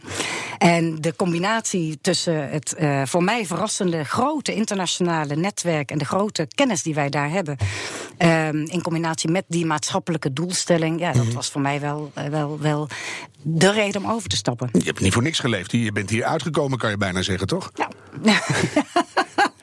En 0.58 1.02
de 1.02 1.16
combinatie 1.16 1.98
tussen 2.02 2.50
het 2.50 2.74
eh, 2.74 3.02
voor 3.06 3.24
mij 3.24 3.46
verrassende 3.46 4.04
grote 4.04 4.54
internationale 4.54 5.36
netwerk 5.36 5.92
en 5.92 5.98
de 5.98 6.06
grote 6.06 6.48
kennis 6.56 6.84
die 6.84 6.94
wij 6.94 7.10
daar 7.10 7.30
hebben, 7.30 7.58
ehm, 8.18 8.56
in 8.58 8.82
combinatie 8.82 9.30
met 9.32 9.44
die 9.48 9.66
maatschappelijke 9.66 10.34
doelstelling, 10.34 11.00
ja, 11.00 11.12
dat 11.12 11.26
Mhm. 11.26 11.34
was 11.34 11.50
voor 11.50 11.62
mij 11.62 11.80
wel, 11.80 12.12
eh, 12.14 12.26
wel, 12.26 12.60
wel 12.60 12.88
de 13.42 13.72
reden 13.72 14.04
om 14.04 14.12
over 14.12 14.30
te 14.30 14.36
stappen. 14.36 14.70
Je 14.72 14.84
hebt 14.84 15.00
niet 15.00 15.14
voor 15.14 15.24
niks 15.24 15.40
geleefd. 15.40 15.72
Je 15.72 15.92
bent 15.92 16.10
hier 16.10 16.24
uitgekomen, 16.24 16.78
kan 16.78 16.90
je 16.90 16.98
bijna 16.98 17.22
zeggen, 17.22 17.48
toch? 17.48 17.72
Nou, 17.76 17.92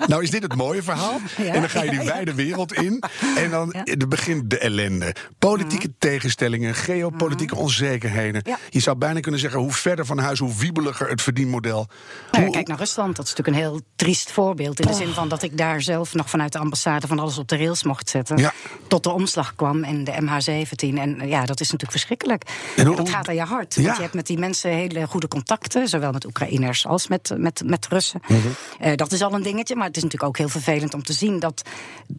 Nou 0.06 0.22
is 0.22 0.30
dit 0.30 0.42
het 0.42 0.54
mooie 0.54 0.82
verhaal. 0.82 1.20
Ja, 1.36 1.52
en 1.52 1.60
dan 1.60 1.70
ga 1.70 1.82
je 1.82 1.90
die 1.90 2.02
wijde 2.02 2.34
wereld 2.34 2.72
in. 2.72 3.02
En 3.36 3.50
dan 3.50 3.74
begint 4.08 4.50
de 4.50 4.58
ellende. 4.58 5.14
Politieke 5.38 5.92
tegenstellingen, 5.98 6.74
geopolitieke 6.74 7.56
onzekerheden. 7.56 8.42
Je 8.68 8.80
zou 8.80 8.96
bijna 8.96 9.20
kunnen 9.20 9.40
zeggen, 9.40 9.60
hoe 9.60 9.72
verder 9.72 10.06
van 10.06 10.18
huis, 10.18 10.38
hoe 10.38 10.54
wiebeliger 10.56 11.08
het 11.08 11.22
verdienmodel. 11.22 11.86
Nou 12.30 12.50
kijk 12.50 12.68
naar 12.68 12.78
Rusland, 12.78 13.16
dat 13.16 13.24
is 13.26 13.34
natuurlijk 13.34 13.56
een 13.56 13.70
heel 13.70 13.80
triest 13.96 14.30
voorbeeld. 14.30 14.80
In 14.80 14.86
de 14.86 14.94
zin 14.94 15.12
van 15.12 15.28
dat 15.28 15.42
ik 15.42 15.58
daar 15.58 15.82
zelf 15.82 16.14
nog 16.14 16.30
vanuit 16.30 16.52
de 16.52 16.58
ambassade 16.58 17.06
van 17.06 17.18
alles 17.18 17.38
op 17.38 17.48
de 17.48 17.56
rails 17.56 17.82
mocht 17.82 18.08
zetten. 18.08 18.36
Ja. 18.36 18.52
Tot 18.88 19.02
de 19.02 19.10
omslag 19.12 19.54
kwam 19.54 19.84
in 19.84 20.04
de 20.04 20.12
MH17. 20.12 20.98
En 20.98 21.20
eh, 21.20 21.28
ja, 21.28 21.44
dat 21.44 21.60
is 21.60 21.70
natuurlijk 21.70 21.90
verschrikkelijk. 21.90 22.42
En 22.76 22.84
dat 22.84 23.08
gaat 23.08 23.28
aan 23.28 23.34
je 23.34 23.42
hart. 23.42 23.76
Want 23.76 23.96
je 23.96 24.02
hebt 24.02 24.14
met 24.14 24.26
die 24.26 24.38
mensen 24.38 24.70
hele 24.70 25.06
goede 25.06 25.28
contacten. 25.28 25.88
Zowel 25.88 26.12
met 26.12 26.26
Oekraïners 26.26 26.86
als 26.86 27.08
met, 27.08 27.34
met, 27.36 27.62
met 27.64 27.86
Russen. 27.88 28.20
Mhm. 28.26 28.38
Eh, 28.78 28.94
dat 28.94 29.12
is 29.12 29.22
al 29.22 29.32
een 29.32 29.42
dingetje. 29.42 29.76
Maar 29.76 29.92
het 29.94 30.04
is 30.04 30.10
natuurlijk 30.10 30.30
ook 30.30 30.38
heel 30.38 30.60
vervelend 30.62 30.94
om 30.94 31.02
te 31.02 31.12
zien 31.12 31.38
dat 31.38 31.62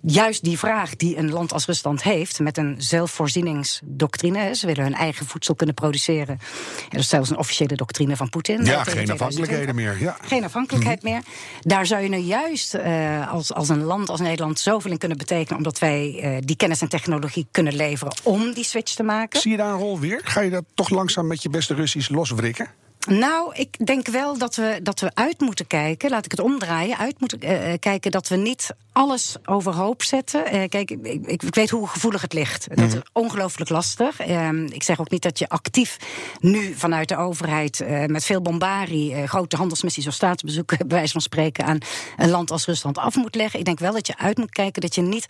juist 0.01 0.43
die 0.43 0.59
vraag 0.59 0.95
die 0.95 1.17
een 1.17 1.31
land 1.31 1.53
als 1.53 1.65
Rusland 1.65 2.03
heeft. 2.03 2.39
met 2.39 2.57
een 2.57 2.75
zelfvoorzieningsdoctrine. 2.77 4.55
Ze 4.55 4.65
willen 4.65 4.83
hun 4.83 4.93
eigen 4.93 5.25
voedsel 5.25 5.55
kunnen 5.55 5.75
produceren. 5.75 6.33
En 6.38 6.89
dat 6.89 6.99
is 6.99 7.09
zelfs 7.09 7.29
een 7.29 7.38
officiële 7.38 7.75
doctrine 7.75 8.15
van 8.15 8.29
Poetin. 8.29 8.65
ja, 8.65 8.83
geen 8.83 9.11
afhankelijkheden 9.11 9.75
2020. 9.75 9.75
meer. 9.75 9.99
Ja. 9.99 10.17
Geen 10.21 10.43
afhankelijkheid 10.43 11.03
meer. 11.03 11.21
Daar 11.61 11.85
zou 11.85 12.01
je 12.01 12.09
nu 12.09 12.17
juist 12.17 12.73
eh, 12.73 13.31
als, 13.31 13.53
als 13.53 13.69
een 13.69 13.83
land 13.83 14.09
als 14.09 14.19
Nederland 14.19 14.59
zoveel 14.59 14.91
in 14.91 14.97
kunnen 14.97 15.17
betekenen. 15.17 15.57
omdat 15.57 15.79
wij 15.79 16.19
eh, 16.21 16.38
die 16.45 16.55
kennis 16.55 16.81
en 16.81 16.89
technologie 16.89 17.47
kunnen 17.51 17.75
leveren 17.75 18.13
om 18.23 18.53
die 18.53 18.63
switch 18.63 18.93
te 18.93 19.03
maken. 19.03 19.39
Zie 19.39 19.51
je 19.51 19.57
daar 19.57 19.71
een 19.71 19.79
rol 19.79 19.99
weer? 19.99 20.21
Ga 20.23 20.41
je 20.41 20.49
dat 20.49 20.63
toch 20.73 20.89
langzaam 20.89 21.27
met 21.27 21.43
je 21.43 21.49
beste 21.49 21.73
Russisch 21.73 22.09
loswrikken? 22.09 22.67
Nou, 23.05 23.55
ik 23.55 23.85
denk 23.85 24.07
wel 24.07 24.37
dat 24.37 24.55
we, 24.55 24.79
dat 24.83 24.99
we 24.99 25.11
uit 25.13 25.39
moeten 25.39 25.67
kijken, 25.67 26.09
laat 26.09 26.25
ik 26.25 26.31
het 26.31 26.39
omdraaien, 26.39 26.97
uit 26.97 27.19
moeten 27.19 27.39
eh, 27.39 27.73
eh, 27.73 27.79
kijken 27.79 28.11
dat 28.11 28.27
we 28.27 28.35
niet 28.35 28.69
alles 28.91 29.35
overhoop 29.45 30.03
zetten. 30.03 30.45
Eh, 30.45 30.69
kijk, 30.69 30.91
ik, 30.91 31.05
ik, 31.05 31.43
ik 31.43 31.55
weet 31.55 31.69
hoe 31.69 31.87
gevoelig 31.87 32.21
het 32.21 32.33
ligt. 32.33 32.67
Dat 32.75 32.93
is 32.93 33.01
ongelooflijk 33.11 33.69
lastig. 33.69 34.19
Ehm, 34.19 34.65
ik 34.65 34.83
zeg 34.83 34.99
ook 34.99 35.09
niet 35.09 35.21
dat 35.21 35.39
je 35.39 35.49
actief 35.49 35.97
nu 36.39 36.73
vanuit 36.73 37.07
de 37.07 37.17
overheid 37.17 37.83
met 38.07 38.25
veel 38.25 38.41
bombarie 38.41 39.27
grote 39.27 39.55
handelsmissies 39.55 40.07
of 40.07 40.13
staatsbezoeken, 40.13 40.77
bij 40.87 40.97
wijze 40.97 41.11
van 41.11 41.21
spreken, 41.21 41.65
aan 41.65 41.77
een 42.17 42.29
land 42.29 42.51
als 42.51 42.65
Rusland 42.65 42.97
af 42.97 43.15
moet 43.15 43.35
leggen. 43.35 43.59
Ik 43.59 43.65
denk 43.65 43.79
wel 43.79 43.93
dat 43.93 44.07
je 44.07 44.17
uit 44.17 44.37
moet 44.37 44.51
kijken 44.51 44.81
dat 44.81 44.95
je 44.95 45.01
niet 45.01 45.25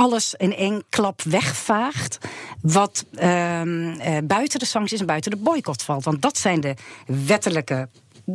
alles 0.00 0.34
in 0.36 0.54
één 0.56 0.84
klap 0.88 1.22
wegvaagt. 1.22 2.18
wat 2.60 3.04
ehm, 3.14 3.90
eh, 3.90 4.16
buiten 4.24 4.58
de 4.58 4.64
sancties 4.64 5.00
en 5.00 5.06
buiten 5.06 5.30
de 5.30 5.36
boycott 5.36 5.82
valt. 5.82 6.04
Want 6.04 6.22
dat 6.22 6.38
zijn 6.38 6.60
de 6.60 6.74
wettelijke 7.10 7.88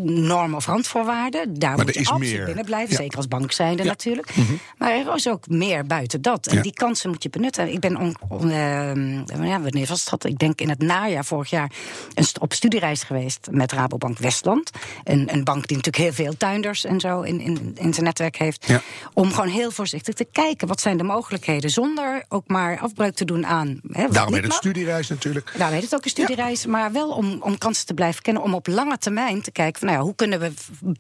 normen 0.04 0.56
of 0.58 0.66
randvoorwaarden. 0.66 1.60
Daar 1.60 1.76
Maar 1.76 1.86
moet 1.86 1.94
je 1.94 2.00
absoluut 2.00 2.34
meer. 2.36 2.46
binnen 2.46 2.66
blijven. 2.66 2.92
Ja. 2.92 2.98
Zeker 2.98 3.18
als 3.18 3.28
bank 3.28 3.52
zijnde 3.52 3.84
Ja. 3.84 3.90
natuurlijk. 3.90 4.34
Maar 4.78 4.92
er 4.92 5.16
is 5.16 5.30
ook 5.30 5.48
meer 5.48 5.86
buiten 5.86 6.22
dat. 6.22 6.48
En 6.48 6.56
Ja. 6.56 6.62
die 6.62 6.74
kansen 6.74 7.10
moet 7.10 7.24
je 7.24 7.30
benutten. 7.30 7.72
Ik 7.74 7.80
ben 7.80 7.98
on, 7.98 8.16
on, 8.28 8.50
ehm, 8.50 9.44
ja, 9.44 9.62
wanneer 9.62 9.86
was 9.88 10.06
dat? 10.06 10.26
Ik 10.26 10.38
denk 10.38 10.62
in 10.62 10.70
het 10.70 10.82
najaar 10.82 11.26
vorig 11.26 11.50
jaar 11.50 11.72
een 12.14 12.26
op 12.40 12.54
studiereis 12.54 13.04
geweest 13.04 13.48
met 13.52 13.72
Rabobank 13.72 14.18
Westland. 14.18 14.70
Een, 15.04 15.34
een 15.34 15.44
bank 15.44 15.68
die 15.68 15.78
natuurlijk 15.78 16.04
heel 16.04 16.26
veel 16.26 16.38
tuinders 16.38 16.86
en 16.86 17.00
zo 17.00 17.22
in, 17.22 17.40
in, 17.42 17.72
in 17.76 17.94
zijn 17.94 18.06
netwerk 18.06 18.36
heeft. 18.38 18.68
Om 19.14 19.32
gewoon 19.34 19.50
heel 19.50 19.72
voorzichtig 19.72 20.14
te 20.14 20.28
kijken 20.32 20.68
wat 20.68 20.82
zijn 20.82 20.98
de 20.98 21.04
mogelijkheden. 21.04 21.70
Zonder 21.70 22.26
ook 22.30 22.48
maar 22.48 22.80
afbreuk 22.80 23.16
te 23.16 23.26
doen 23.26 23.46
aan. 23.46 23.80
Hè, 23.92 24.08
Daarom 24.10 24.34
heet 24.34 24.44
het 24.44 24.54
studiereis 24.54 25.08
natuurlijk. 25.08 25.54
Daar 25.58 25.72
heet 25.72 25.84
het 25.84 25.96
ook 25.96 26.04
een 26.04 26.10
studiereis, 26.10 26.66
maar 26.66 26.92
wel 26.92 27.10
om, 27.10 27.38
om 27.42 27.58
kansen 27.58 27.86
te 27.86 27.94
blijven 27.94 28.22
kennen. 28.22 28.44
Om 28.44 28.54
op 28.54 28.68
lange 28.68 28.98
termijn 28.98 29.42
te 29.42 29.52
kijken 29.52 29.80
nou 29.86 29.98
ja, 29.98 30.04
hoe 30.04 30.16
kunnen 30.16 30.40
we 30.40 30.52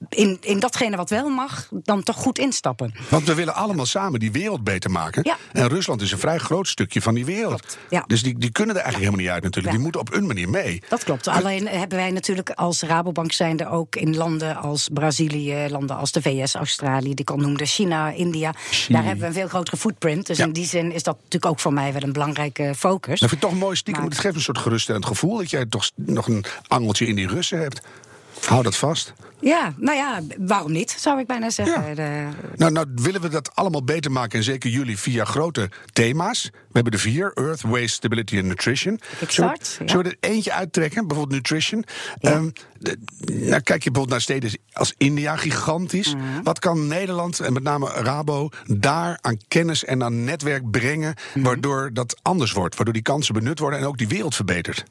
in, 0.09 0.37
in 0.41 0.59
datgene 0.59 0.95
wat 0.97 1.09
wel 1.09 1.29
mag, 1.29 1.67
dan 1.71 2.03
toch 2.03 2.15
goed 2.15 2.39
instappen. 2.39 2.93
Want 3.09 3.27
we 3.27 3.33
willen 3.33 3.55
allemaal 3.55 3.85
samen 3.85 4.19
die 4.19 4.31
wereld 4.31 4.63
beter 4.63 4.91
maken. 4.91 5.23
Ja. 5.23 5.37
En 5.51 5.67
Rusland 5.67 6.01
is 6.01 6.11
een 6.11 6.17
vrij 6.19 6.37
groot 6.37 6.67
stukje 6.67 7.01
van 7.01 7.13
die 7.13 7.25
wereld. 7.25 7.59
Klopt, 7.61 7.77
ja. 7.89 8.03
Dus 8.07 8.23
die, 8.23 8.37
die 8.37 8.51
kunnen 8.51 8.75
er 8.75 8.81
eigenlijk 8.81 9.11
helemaal 9.11 9.25
niet 9.25 9.35
uit 9.35 9.43
natuurlijk. 9.43 9.73
Die 9.73 9.83
moeten 9.83 10.01
op 10.01 10.13
hun 10.13 10.25
manier 10.27 10.49
mee. 10.49 10.81
Dat 10.89 11.03
klopt. 11.03 11.27
Alleen 11.27 11.67
hebben 11.67 11.97
wij 11.97 12.11
natuurlijk 12.11 12.49
als 12.49 12.81
Rabobank 12.81 13.31
zijnde 13.31 13.69
ook 13.69 13.95
in 13.95 14.15
landen 14.15 14.55
als 14.55 14.89
Brazilië, 14.93 15.67
landen 15.69 15.95
als 15.95 16.11
de 16.11 16.21
VS, 16.21 16.55
Australië, 16.55 17.03
die 17.13 17.13
ik 17.15 17.29
al 17.29 17.37
noemde, 17.37 17.65
China, 17.65 18.09
India. 18.11 18.53
Chili. 18.69 18.93
Daar 18.93 19.03
hebben 19.03 19.21
we 19.21 19.27
een 19.27 19.33
veel 19.33 19.47
grotere 19.47 19.77
footprint. 19.77 20.27
Dus 20.27 20.39
in 20.39 20.51
die 20.51 20.65
zin 20.65 20.91
is 20.91 21.03
dat 21.03 21.15
natuurlijk 21.15 21.45
ook 21.45 21.59
voor 21.59 21.73
mij 21.73 21.93
wel 21.93 22.01
een 22.03 22.13
belangrijke 22.13 22.73
focus. 22.77 23.19
Dat 23.19 23.29
vind 23.29 23.43
ik 23.43 23.49
toch 23.49 23.59
mooi 23.59 23.75
stiekem. 23.75 24.01
Maar- 24.03 24.11
Het 24.11 24.19
geeft 24.21 24.35
een 24.35 24.41
soort 24.41 24.57
geruststellend 24.57 25.05
gevoel 25.05 25.37
dat 25.37 25.49
jij 25.49 25.65
toch 25.65 25.89
nog 25.95 26.27
een 26.27 26.45
angeltje 26.67 27.05
in 27.07 27.15
die 27.15 27.27
Russen 27.27 27.59
hebt. 27.59 27.81
Hou 28.45 28.63
dat 28.63 28.75
vast. 28.75 29.13
Ja, 29.39 29.73
nou 29.77 29.97
ja, 29.97 30.21
waarom 30.37 30.71
niet, 30.71 30.95
zou 30.99 31.19
ik 31.19 31.27
bijna 31.27 31.49
zeggen. 31.49 31.87
Ja. 31.87 31.93
De- 31.95 32.27
Nou, 32.55 32.71
nou 32.71 32.87
willen 32.95 33.21
we 33.21 33.27
dat 33.29 33.55
allemaal 33.55 33.83
beter 33.83 34.11
maken, 34.11 34.37
en 34.37 34.43
zeker 34.43 34.69
jullie 34.69 34.97
via 34.97 35.25
grote 35.25 35.69
thema's. 35.93 36.43
We 36.51 36.51
hebben 36.71 36.93
er 36.93 36.99
vier: 36.99 37.31
Earth, 37.33 37.61
Waste, 37.61 37.87
Stability 37.87 38.37
en 38.37 38.47
Nutrition. 38.47 38.93
Ik 39.19 39.31
Zullen 39.31 39.51
we- 39.51 39.55
start, 39.65 39.75
ja. 39.79 39.87
Zullen 39.87 40.05
we 40.05 40.17
er 40.19 40.29
eentje 40.29 40.53
uittrekken, 40.53 41.07
bijvoorbeeld 41.07 41.35
Nutrition? 41.37 41.83
Ja. 42.19 42.31
Ehm, 42.31 42.49
de- 42.79 42.97
nou, 43.25 43.61
kijk 43.61 43.83
je 43.83 43.91
bijvoorbeeld 43.91 44.09
naar 44.09 44.21
steden 44.21 44.59
als 44.73 44.93
India, 44.97 45.35
gigantisch. 45.35 46.15
Mhm. 46.15 46.23
Wat 46.43 46.59
kan 46.59 46.87
Nederland 46.87 47.39
en 47.39 47.53
met 47.53 47.63
name 47.63 47.87
Rabo 47.89 48.49
daar 48.65 49.17
aan 49.21 49.37
kennis 49.47 49.83
en 49.83 50.03
aan 50.03 50.23
netwerk 50.23 50.71
brengen, 50.71 51.13
Mhm. 51.33 51.45
waardoor 51.45 51.89
dat 51.93 52.19
anders 52.21 52.51
wordt, 52.51 52.75
waardoor 52.75 52.93
die 52.93 53.03
kansen 53.03 53.33
benut 53.33 53.59
worden 53.59 53.79
en 53.79 53.85
ook 53.85 53.97
die 53.97 54.07
wereld 54.07 54.35
verbetert? 54.35 54.83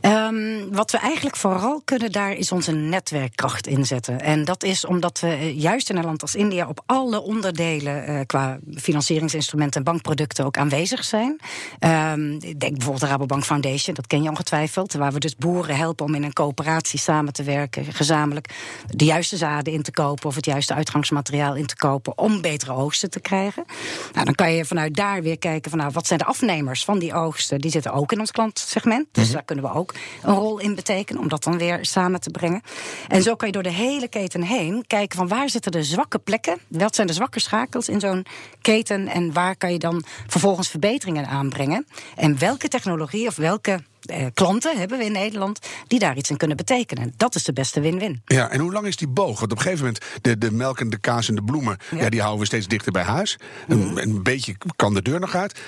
Ehm, 0.00 0.68
wat 0.70 0.90
we 0.90 0.98
eigenlijk 0.98 1.36
vooral 1.36 1.80
kunnen 1.84 2.12
daar 2.12 2.32
is 2.32 2.52
onze 2.52 2.72
netwerkkracht 2.72 3.66
inzetten. 3.66 4.20
En 4.20 4.44
dat 4.44 4.62
is 4.62 4.84
omdat 4.84 5.20
we 5.20 5.26
eh, 5.26 5.60
juist 5.60 5.90
in 5.90 5.96
een 5.96 6.04
land 6.04 6.22
als 6.22 6.34
India 6.34 6.68
op 6.68 6.82
alle 6.86 7.22
onderdelen 7.22 8.06
eh, 8.06 8.20
qua 8.26 8.58
financieringsinstrumenten 8.74 9.78
en 9.78 9.84
bankproducten 9.84 10.44
ook 10.44 10.58
aanwezig 10.58 11.04
zijn. 11.04 11.40
Ehm, 11.78 12.32
ik 12.32 12.60
denk 12.60 12.72
bijvoorbeeld 12.72 13.00
de 13.00 13.06
Rabobank 13.06 13.44
Foundation, 13.44 13.94
dat 13.94 14.06
ken 14.06 14.22
je 14.22 14.28
ongetwijfeld, 14.28 14.92
waar 14.92 15.12
we 15.12 15.18
dus 15.18 15.36
boeren 15.36 15.76
helpen 15.76 16.06
om 16.06 16.14
in 16.14 16.22
een 16.22 16.32
coöperatie 16.32 16.98
samen 16.98 17.32
te 17.32 17.42
werken, 17.42 17.84
gezamenlijk 17.84 18.54
de 18.86 19.04
juiste 19.04 19.36
zaden 19.36 19.72
in 19.72 19.82
te 19.82 19.90
kopen 19.90 20.28
of 20.28 20.34
het 20.34 20.46
juiste 20.46 20.74
uitgangsmateriaal 20.74 21.54
in 21.54 21.66
te 21.66 21.76
kopen 21.76 22.18
om 22.18 22.40
betere 22.40 22.72
oogsten 22.72 23.10
te 23.10 23.20
krijgen. 23.20 23.64
Nou, 24.12 24.24
dan 24.24 24.34
kan 24.34 24.52
je 24.52 24.64
vanuit 24.64 24.94
daar 24.94 25.22
weer 25.22 25.38
kijken 25.38 25.70
van 25.70 25.78
nou, 25.78 25.92
wat 25.92 26.06
zijn 26.06 26.18
de 26.18 26.24
afnemers 26.24 26.84
van 26.84 26.98
die 26.98 27.14
oogsten? 27.14 27.60
Die 27.60 27.70
zitten 27.70 27.92
ook 27.92 28.12
in 28.12 28.20
ons 28.20 28.30
klantsegment. 28.30 29.06
Dus 29.12 29.30
daar 29.30 29.44
kunnen 29.46 29.64
we 29.64 29.72
ook 29.72 29.94
een 30.22 30.34
rol 30.34 30.58
in 30.58 30.74
betekenen 30.74 31.22
om 31.22 31.28
dat 31.28 31.44
dan 31.44 31.58
weer 31.58 31.78
samen 31.80 32.20
te 32.20 32.30
brengen. 32.30 32.62
En 33.08 33.22
zo 33.22 33.34
kan 33.34 33.46
je 33.48 33.54
door 33.54 33.62
de 33.62 33.72
hele 33.72 34.08
keten 34.08 34.42
heen 34.42 34.84
kijken 34.86 35.18
van 35.18 35.28
waar 35.28 35.50
zitten 35.50 35.72
de 35.72 35.82
zwakke 35.82 36.18
plekken? 36.18 36.58
Wat 36.68 36.94
zijn 36.94 37.06
de 37.06 37.12
zwakke 37.12 37.40
schakels 37.40 37.88
in 37.88 38.00
zo'n 38.00 38.26
keten? 38.60 39.08
En 39.08 39.32
waar 39.32 39.56
kan 39.56 39.72
je 39.72 39.78
dan 39.78 40.04
vervolgens 40.26 40.68
verbeteringen 40.68 41.26
aanbrengen? 41.26 41.86
En 42.16 42.38
welke 42.38 42.68
technologie 42.68 43.26
of 43.26 43.36
welke 43.36 43.80
eh, 44.02 44.26
klanten 44.34 44.78
hebben 44.78 44.98
we 44.98 45.04
in 45.04 45.12
Nederland 45.12 45.58
die 45.86 45.98
daar 45.98 46.16
iets 46.16 46.30
in 46.30 46.36
kunnen 46.36 46.56
betekenen? 46.56 47.14
Dat 47.16 47.34
is 47.34 47.44
de 47.44 47.52
beste 47.52 47.80
win-win. 47.80 48.22
Ja, 48.24 48.50
en 48.50 48.60
hoe 48.60 48.72
lang 48.72 48.86
is 48.86 48.96
die 48.96 49.08
boog? 49.08 49.40
Want 49.40 49.52
op 49.52 49.58
een 49.58 49.64
gegeven 49.64 49.84
moment, 49.84 50.04
de, 50.22 50.38
de 50.38 50.52
melk 50.52 50.80
en 50.80 50.90
de 50.90 50.98
kaas 50.98 51.28
en 51.28 51.34
de 51.34 51.42
bloemen, 51.42 51.78
ja. 51.90 51.98
Ja. 51.98 52.10
Die 52.10 52.20
houden 52.20 52.40
we 52.40 52.46
steeds 52.46 52.66
dichter 52.66 52.92
bij 52.92 53.02
huis. 53.02 53.38
Een, 53.68 54.02
een 54.02 54.22
beetje 54.22 54.56
kan 54.76 54.94
de 54.94 55.02
deur 55.02 55.20
nog 55.20 55.34
uit. 55.34 55.60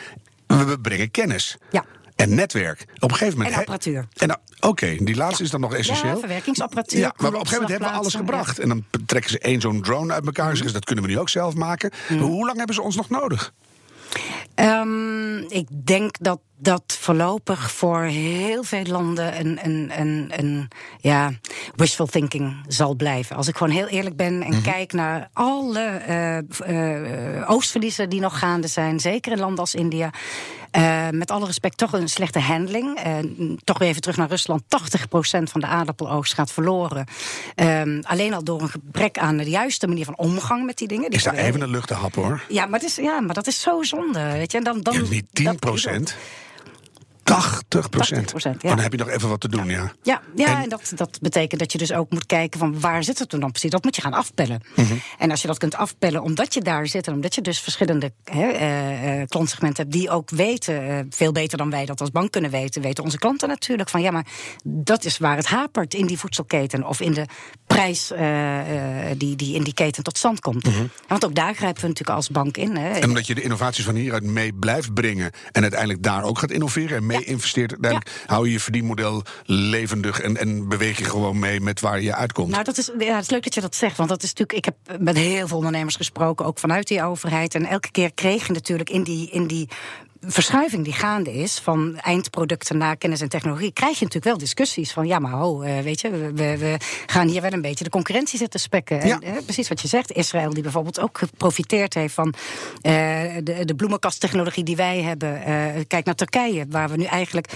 We 0.47 0.79
brengen 0.83 1.11
kennis. 1.11 1.57
Ja. 1.71 1.85
En 2.19 2.35
netwerk. 2.35 2.87
Op 2.99 3.11
een 3.11 3.17
gegeven 3.17 3.39
moment. 3.39 3.55
En 3.55 3.61
apparatuur. 3.61 4.09
En 4.17 4.41
Oké, 4.61 4.97
die 5.01 5.17
laatste 5.17 5.43
is 5.43 5.51
dan 5.51 5.61
nog 5.61 5.75
essentieel. 5.75 6.15
Ja, 6.15 6.19
verwerkingsapparatuur. 6.19 7.01
Ja, 7.01 7.15
maar 7.17 7.27
op 7.27 7.35
een 7.35 7.39
gegeven 7.39 7.61
moment 7.61 7.71
hebben 7.71 7.89
we 7.89 7.95
alles 7.95 8.15
gebracht. 8.15 8.59
En 8.59 8.69
dan 8.69 8.85
trekken 9.07 9.31
ze 9.31 9.39
één 9.39 9.61
zo'n 9.61 9.83
drone 9.83 10.13
uit 10.13 10.27
elkaar 10.27 10.45
en 10.45 10.51
zeggen 10.51 10.69
ze 10.69 10.75
dat 10.75 10.85
kunnen 10.85 11.05
we 11.05 11.11
nu 11.11 11.19
ook 11.19 11.29
zelf 11.29 11.55
maken. 11.55 11.91
Mhm. 12.09 12.21
Hoe 12.21 12.47
lang 12.47 12.57
hebben 12.57 12.75
ze 12.75 12.83
ons 12.83 12.97
nog 12.97 13.09
nodig? 13.09 13.53
Ehm, 14.55 15.39
ik 15.39 15.69
denk 15.85 16.17
dat 16.21 16.41
dat 16.57 16.83
voorlopig 17.01 17.71
voor 17.71 18.03
heel 18.03 18.63
veel 18.63 18.85
landen 18.85 19.39
een, 19.41 19.59
een, 19.63 19.91
een, 20.01 20.33
een 20.37 20.69
ja, 21.01 21.33
wishful 21.77 22.07
thinking 22.07 22.57
zal 22.69 22.95
blijven. 22.95 23.37
Als 23.37 23.49
ik 23.49 23.57
gewoon 23.57 23.73
heel 23.73 23.87
eerlijk 23.87 24.17
ben 24.17 24.43
en 24.43 24.63
kijk 24.63 24.93
naar 24.93 25.29
alle 25.33 25.81
eh, 25.81 26.39
eh, 26.39 27.51
oogstverliezen 27.51 28.09
die 28.09 28.21
nog 28.21 28.39
gaande 28.39 28.69
zijn, 28.69 29.01
zeker 29.01 29.33
in 29.33 29.39
landen 29.39 29.59
als 29.59 29.75
India. 29.75 30.11
Eh, 30.83 31.09
met 31.11 31.31
alle 31.31 31.47
respect, 31.47 31.77
toch 31.77 31.93
een 31.93 32.09
slechte 32.09 32.39
handling. 32.41 32.97
Eh, 32.99 33.15
toch 33.65 33.79
weer 33.79 33.89
even 33.89 34.01
terug 34.01 34.17
naar 34.17 34.29
Rusland. 34.29 34.63
80% 34.69 35.51
van 35.51 35.61
de 35.61 35.67
aardappeloogst 35.67 36.35
gaat 36.35 36.53
verloren. 36.53 37.07
Ehm, 37.55 38.01
alleen 38.03 38.35
al 38.35 38.45
door 38.45 38.63
een 38.63 38.69
gebrek 38.69 39.19
aan 39.19 39.37
de 39.37 39.45
juiste 39.51 39.87
manier 39.87 40.05
van 40.05 40.17
omgang 40.17 40.65
met 40.67 40.77
die 40.79 40.89
dingen. 40.89 41.11
Die 41.11 41.19
Is 41.19 41.25
daar 41.25 41.35
even 41.35 41.61
een 41.61 41.71
lucht 41.71 41.89
te 41.89 41.95
happen 41.95 42.23
hoor? 42.23 42.43
ja, 42.49 42.67
maar, 42.67 42.81
het 42.81 42.89
is, 42.89 42.97
ja, 42.97 43.21
maar 43.21 43.35
dat 43.35 43.47
is 43.47 43.61
zo 43.61 43.83
zonde. 43.83 44.23
Weet 44.33 44.53
je? 44.53 44.59
En 44.59 44.65
dan, 44.65 44.81
dan, 44.81 44.95
Ja, 44.95 45.01
niet 45.09 45.27
10 45.33 45.45
dat- 45.45 45.59
procent. 45.59 46.17
80 47.29 47.89
procent. 47.89 48.33
80%, 48.33 48.33
ja. 48.61 48.69
Dan 48.69 48.79
heb 48.79 48.93
je 48.93 48.99
nog 48.99 49.09
even 49.09 49.29
wat 49.29 49.41
te 49.41 49.49
doen, 49.49 49.67
ja. 49.67 49.93
Ja, 50.03 50.21
ja 50.35 50.47
En- 50.47 50.63
en, 50.63 50.69
dat, 50.69 50.93
dat 50.95 51.19
betekent 51.21 51.61
dat 51.61 51.73
je 51.73 51.79
dus 51.79 51.93
ook 51.93 52.11
moet 52.11 52.27
kijken 52.27 52.59
van 52.59 52.81
waar 52.81 53.05
zit 53.05 53.19
het 53.19 53.31
dan 53.31 53.51
precies. 53.51 53.71
Dat 53.71 53.85
moet 53.85 53.97
je 53.97 54.03
gaan 54.03 54.13
afpellen. 54.13 54.63
Mhm. 54.77 54.95
En 55.19 55.31
als 55.31 55.41
je 55.41 55.47
dat 55.47 55.59
kunt 55.59 55.75
afpellen 55.75 56.23
omdat 56.23 56.55
je 56.55 56.61
daar 56.61 56.87
zit 56.87 57.07
en 57.07 57.15
omdat 57.15 57.35
je 57.35 57.41
dus 57.41 57.61
verschillende 57.61 58.13
hè, 58.25 58.49
eh, 58.49 59.21
eh, 59.21 59.29
klantsegmenten 59.29 59.83
hebt 59.83 59.97
die 59.97 60.11
ook 60.11 60.31
weten, 60.31 60.89
eh, 60.89 60.99
veel 61.11 61.33
beter 61.33 61.59
dan 61.59 61.71
wij 61.71 61.87
dat 61.87 62.01
als 62.01 62.11
bank 62.11 62.31
kunnen 62.31 62.51
weten, 62.51 62.83
weten 62.83 63.05
onze 63.05 63.19
klanten 63.19 63.49
natuurlijk 63.49 63.89
van 63.89 64.01
ja, 64.01 64.11
maar 64.11 64.27
dat 64.65 65.05
is 65.05 65.19
waar 65.19 65.37
het 65.37 65.47
hapert 65.47 65.95
in 65.95 66.07
die 66.07 66.19
voedselketen 66.19 66.87
of 66.87 67.01
in 67.01 67.13
de 67.13 67.27
prijs 67.67 68.13
die, 69.17 69.37
die 69.37 69.55
in 69.55 69.63
die 69.63 69.75
keten 69.75 70.03
tot 70.03 70.19
stand 70.19 70.41
komt. 70.41 70.69
Want 71.09 71.25
ook 71.25 71.35
daar 71.35 71.55
grijpen 71.55 71.81
we 71.83 71.89
natuurlijk 71.89 72.17
als 72.17 72.29
bank 72.29 72.57
in. 72.57 72.77
Hè. 72.77 72.89
Mhm. 72.89 73.03
En 73.03 73.09
omdat 73.09 73.27
je 73.27 73.35
de 73.35 73.43
innovaties 73.43 73.85
van 73.85 73.95
hieruit 73.95 74.23
mee 74.23 74.53
blijft 74.53 74.95
brengen. 74.95 75.31
en 75.53 75.63
uiteindelijk 75.63 76.03
daar 76.03 76.23
ook 76.23 76.39
gaat 76.39 76.51
innoveren 76.51 76.97
en 76.97 77.07
mee 77.07 77.18
investeert. 77.25 77.71
uiteindelijk 77.71 78.25
hou 78.27 78.47
je 78.47 78.53
je 78.53 78.61
verdienmodel 78.61 79.23
levendig. 79.45 80.21
En, 80.21 80.37
en 80.37 80.69
beweeg 80.69 80.99
je 80.99 81.05
gewoon 81.05 81.39
mee 81.39 81.61
met 81.61 81.81
waar 81.81 82.01
je 82.01 82.15
uitkomt. 82.15 82.51
Nou, 82.51 82.65
dat 82.65 82.79
is, 82.79 82.91
ja, 82.99 83.15
het 83.15 83.23
is 83.23 83.31
leuk 83.31 83.45
dat 83.45 83.55
je 83.55 83.61
dat 83.61 83.75
zegt. 83.75 83.97
Want 83.97 84.09
dat 84.09 84.23
is 84.23 84.29
natuurlijk. 84.35 84.59
Ik 84.59 84.65
heb 84.65 85.01
met 85.01 85.17
heel 85.17 85.49
veel 85.49 85.57
ondernemers 85.57 85.97
gesproken, 85.97 86.47
ook 86.47 86.59
vanuit 86.59 86.89
die 86.89 87.03
overheid. 87.03 87.55
En 87.55 87.65
elke 87.67 87.91
keer 87.91 88.13
kreeg 88.15 88.47
je 88.47 88.53
natuurlijk 88.53 88.91
in 88.91 89.03
die. 89.03 89.31
In 89.31 89.47
die 89.47 89.69
verschuiving 90.21 90.85
die 90.85 90.93
gaande 90.93 91.33
is 91.33 91.59
van 91.59 91.97
eindproducten 91.99 92.79
naar 92.79 92.97
kennis 92.97 93.21
en 93.21 93.29
technologie, 93.29 93.73
krijg 93.73 93.99
je 93.99 94.05
natuurlijk 94.05 94.25
wel 94.25 94.39
discussies 94.39 94.93
van 94.93 95.07
ja, 95.07 95.19
maar 95.19 95.33
ho, 95.33 95.61
eh, 95.63 95.79
weet 95.81 96.01
je, 96.01 96.11
we, 96.11 96.59
we- 96.59 96.77
gaan 97.07 97.29
hier 97.29 97.43
wel 97.43 97.53
een 97.53 97.61
beetje 97.61 97.85
de 97.85 97.91
concurrentie 97.91 98.39
zitten 98.39 98.61
spekken. 98.61 99.07
Ja. 99.07 99.19
En, 99.21 99.37
eh, 99.37 99.43
precies 99.45 99.69
wat 99.69 99.81
je 99.81 99.89
zegt, 99.89 100.13
Israël 100.13 100.51
die 100.55 100.63
bijvoorbeeld 100.63 101.01
ook 101.01 101.19
geprofiteerd 101.19 101.95
heeft 101.95 102.15
van 102.15 102.35
eh, 102.81 102.93
de, 103.43 103.65
de 103.65 103.75
bloemenkasttechnologie 103.77 104.65
die 104.65 104.77
wij 104.77 105.03
hebben. 105.03 105.43
Eh, 105.45 105.55
kijk 105.87 106.05
naar 106.05 106.15
Turkije, 106.15 106.67
waar 106.69 106.89
we 106.89 106.97
nu 106.97 107.05
eigenlijk 107.05 107.53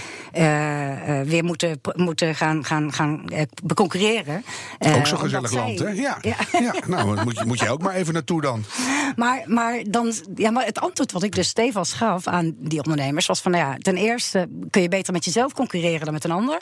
weer 1.25 1.43
moeten, 1.43 1.81
moeten 1.95 2.35
gaan, 2.35 2.65
gaan, 2.65 2.93
gaan 2.93 3.25
beconcurreren. 3.63 4.43
Ook 4.79 5.07
zo'n 5.07 5.17
gezellig 5.19 5.51
land, 5.51 5.79
hè? 5.79 5.89
Ja. 5.89 6.17
Ja. 6.21 6.35
ja. 6.51 6.73
nou, 6.87 7.23
moet, 7.23 7.37
je, 7.37 7.45
moet 7.45 7.59
jij 7.59 7.69
ook 7.69 7.81
maar 7.81 7.95
even 7.95 8.13
naartoe 8.13 8.41
dan. 8.41 8.63
Maar, 9.15 9.43
maar, 9.45 9.83
dan, 9.87 10.13
ja, 10.35 10.51
maar 10.51 10.65
het 10.65 10.79
antwoord 10.79 11.11
wat 11.11 11.23
ik 11.23 11.35
dus 11.35 11.47
stevast 11.47 11.93
gaf 11.93 12.27
aan 12.27 12.52
die 12.57 12.83
ondernemers 12.83 13.25
was 13.25 13.41
van, 13.41 13.51
nou 13.51 13.63
ja, 13.63 13.77
ten 13.77 13.97
eerste 13.97 14.47
kun 14.69 14.81
je 14.81 14.89
beter 14.89 15.13
met 15.13 15.25
jezelf 15.25 15.53
concurreren 15.53 16.03
dan 16.03 16.13
met 16.13 16.23
een 16.23 16.31
ander. 16.31 16.61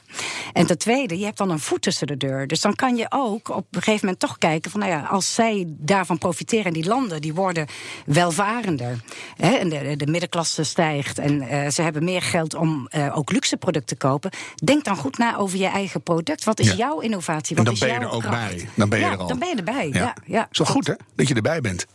En 0.54 0.66
ten 0.66 0.78
tweede, 0.78 1.18
je 1.20 1.26
hebt 1.26 1.38
dan 1.38 1.50
een 1.50 1.60
voet 1.60 1.82
tussen 1.82 2.08
de 2.08 2.18
deur. 2.18 2.48
Dus 2.48 2.62
dan 2.62 2.76
kan 2.76 2.96
je 2.96 3.06
ook 3.10 3.50
op 3.50 3.66
een 3.72 3.82
gegeven 3.82 4.00
moment 4.06 4.20
toch 4.20 4.38
kijken 4.38 4.72
van, 4.72 4.80
nou 4.80 4.92
ja, 4.92 5.00
als 5.02 5.34
zij 5.34 5.66
daarvan 5.68 6.18
profiteren 6.18 6.66
en 6.66 6.74
die 6.74 6.86
landen 6.88 7.22
die 7.22 7.34
worden 7.34 7.68
welvarender. 8.06 9.00
Hè, 9.38 9.50
en 9.56 9.70
de, 9.70 9.96
de 9.98 10.08
middenklasse 10.08 10.64
stijgt 10.64 11.20
en 11.20 11.42
eh, 11.42 11.70
ze 11.70 11.82
hebben 11.82 12.04
meer 12.04 12.22
geld 12.22 12.56
om 12.56 12.88
eh, 12.88 13.18
ook 13.18 13.32
luxe 13.32 13.58
producten 13.58 13.98
te 13.98 14.08
kopen. 14.08 14.32
Denk 14.64 14.84
dan 14.84 14.96
goed 14.98 15.18
na 15.18 15.38
over 15.38 15.58
je 15.60 15.68
eigen 15.68 16.02
product. 16.04 16.44
Wat 16.44 16.60
is 16.60 16.68
Ja. 16.68 16.76
jouw 16.76 17.00
innovatie? 17.00 17.56
En 17.58 17.64
Wat 17.64 17.66
dan 17.66 17.74
is 17.74 17.80
ben 17.80 17.90
je 17.90 17.96
jouw 18.00 18.04
er 18.10 18.16
ook 18.16 18.22
kracht? 18.22 18.38
bij. 18.56 18.68
Dan 18.76 18.90
ben 18.90 19.00
je 19.00 19.06
ja, 19.06 19.12
er 19.12 19.18
al. 19.18 19.28
Dan 19.28 19.40
ben 19.40 19.50
je 19.50 19.56
erbij. 19.56 19.90
Ja. 19.92 20.16
Ja, 20.26 20.48
wel 20.52 20.68
goed, 20.68 20.88
hè? 20.88 20.94
Dat 21.16 21.28
je 21.28 21.34
erbij 21.34 21.62
bent. 21.62 21.86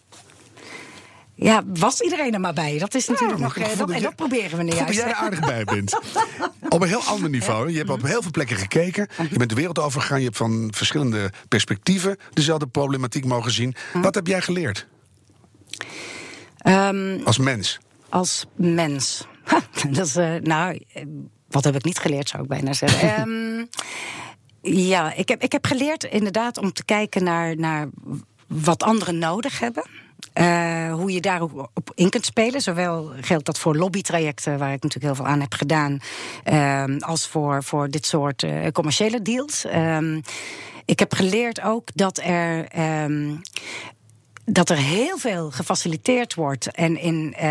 Ja, 1.39 1.63
was 1.67 2.01
iedereen 2.01 2.35
er 2.35 2.41
maar 2.41 2.53
bij? 2.53 2.79
Dat 2.79 2.95
is 2.95 3.09
natuurlijk 3.09 3.39
nog. 3.41 3.57
eh, 3.57 3.79
dat, 3.79 3.91
en 3.91 4.03
dat 4.03 4.17
proberen 4.17 4.57
we 4.59 4.63
nu 4.65 4.71
Goed 4.71 4.79
dat 4.79 4.87
juist. 4.95 4.99
jij 5.01 5.09
er 5.09 5.15
aardig 5.15 5.41
bij 5.41 5.65
bent. 5.65 5.99
Op 6.69 6.83
een 6.83 6.89
heel 6.89 7.03
ander 7.03 7.31
niveau. 7.31 7.71
Je 7.71 7.77
hebt 7.79 7.91
op 7.91 8.03
heel 8.03 8.23
veel 8.23 8.31
plekken 8.31 8.57
gekeken. 8.57 9.09
Je 9.31 9.37
bent 9.39 9.51
de 9.51 9.57
wereld 9.57 9.79
overgegaan. 9.79 10.19
Je 10.19 10.25
hebt 10.25 10.37
van 10.37 10.69
verschillende 10.75 11.33
perspectieven 11.49 12.17
dezelfde 12.33 12.67
problematiek 12.67 13.25
mogen 13.25 13.51
zien. 13.51 13.75
Wat 13.93 14.15
heb 14.15 14.27
jij 14.27 14.41
geleerd 14.41 14.87
Ehm, 16.59 17.19
als 17.25 17.39
mens? 17.39 17.79
als 18.09 18.47
mens. 18.57 19.27
Dat 19.91 20.07
is, 20.07 20.17
eh, 20.17 20.35
nou, 20.43 20.81
eh, 20.93 21.03
wat 21.49 21.65
heb 21.65 21.75
ik 21.75 21.85
niet 21.85 21.99
geleerd, 21.99 22.29
zou 22.29 22.43
ik 22.43 22.49
bijna 22.49 22.73
zeggen. 22.73 23.15
Ehm, 23.17 23.65
ja, 24.77 25.13
ik 25.15 25.29
heb, 25.29 25.43
ik 25.43 25.53
heb 25.53 25.67
geleerd 25.67 26.05
inderdaad 26.05 26.59
om 26.59 26.73
te 26.73 26.85
kijken 26.85 27.25
naar, 27.25 27.57
naar 27.57 27.89
wat 28.47 28.83
anderen 28.83 29.19
nodig 29.19 29.59
hebben. 29.59 29.87
Eh, 30.33 30.93
hoe 30.93 31.13
je 31.13 31.21
daar 31.21 31.43
op 31.43 31.91
in 31.95 32.11
kunt 32.11 32.25
spelen. 32.25 32.61
Zowel 32.61 33.13
geldt 33.21 33.47
dat 33.47 33.59
voor 33.59 33.77
lobbytrajecten, 33.77 34.59
waar 34.59 34.73
ik 34.73 34.83
natuurlijk 34.83 35.15
heel 35.15 35.25
veel 35.25 35.33
aan 35.33 35.41
heb 35.41 35.55
gedaan, 35.55 35.99
ehm, 36.45 36.99
als 36.99 37.27
voor, 37.29 37.65
voor 37.65 37.91
dit 37.91 38.07
soort 38.07 38.43
eh, 38.43 38.71
commerciële 38.73 39.23
deals. 39.23 39.65
Ehm, 39.65 40.21
ik 40.85 40.99
heb 40.99 41.15
geleerd 41.15 41.61
ook 41.63 41.89
dat 41.95 42.19
er. 42.19 42.67
ehm, 42.69 43.35
dat 44.49 44.71
er 44.71 44.77
heel 44.77 45.19
veel 45.19 45.51
gefaciliteerd 45.51 46.35
wordt 46.35 46.71
en 46.71 47.01
in 47.01 47.35
eh, 47.35 47.49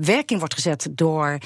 werking 0.00 0.38
wordt 0.38 0.54
gezet 0.54 0.88
door 0.90 1.38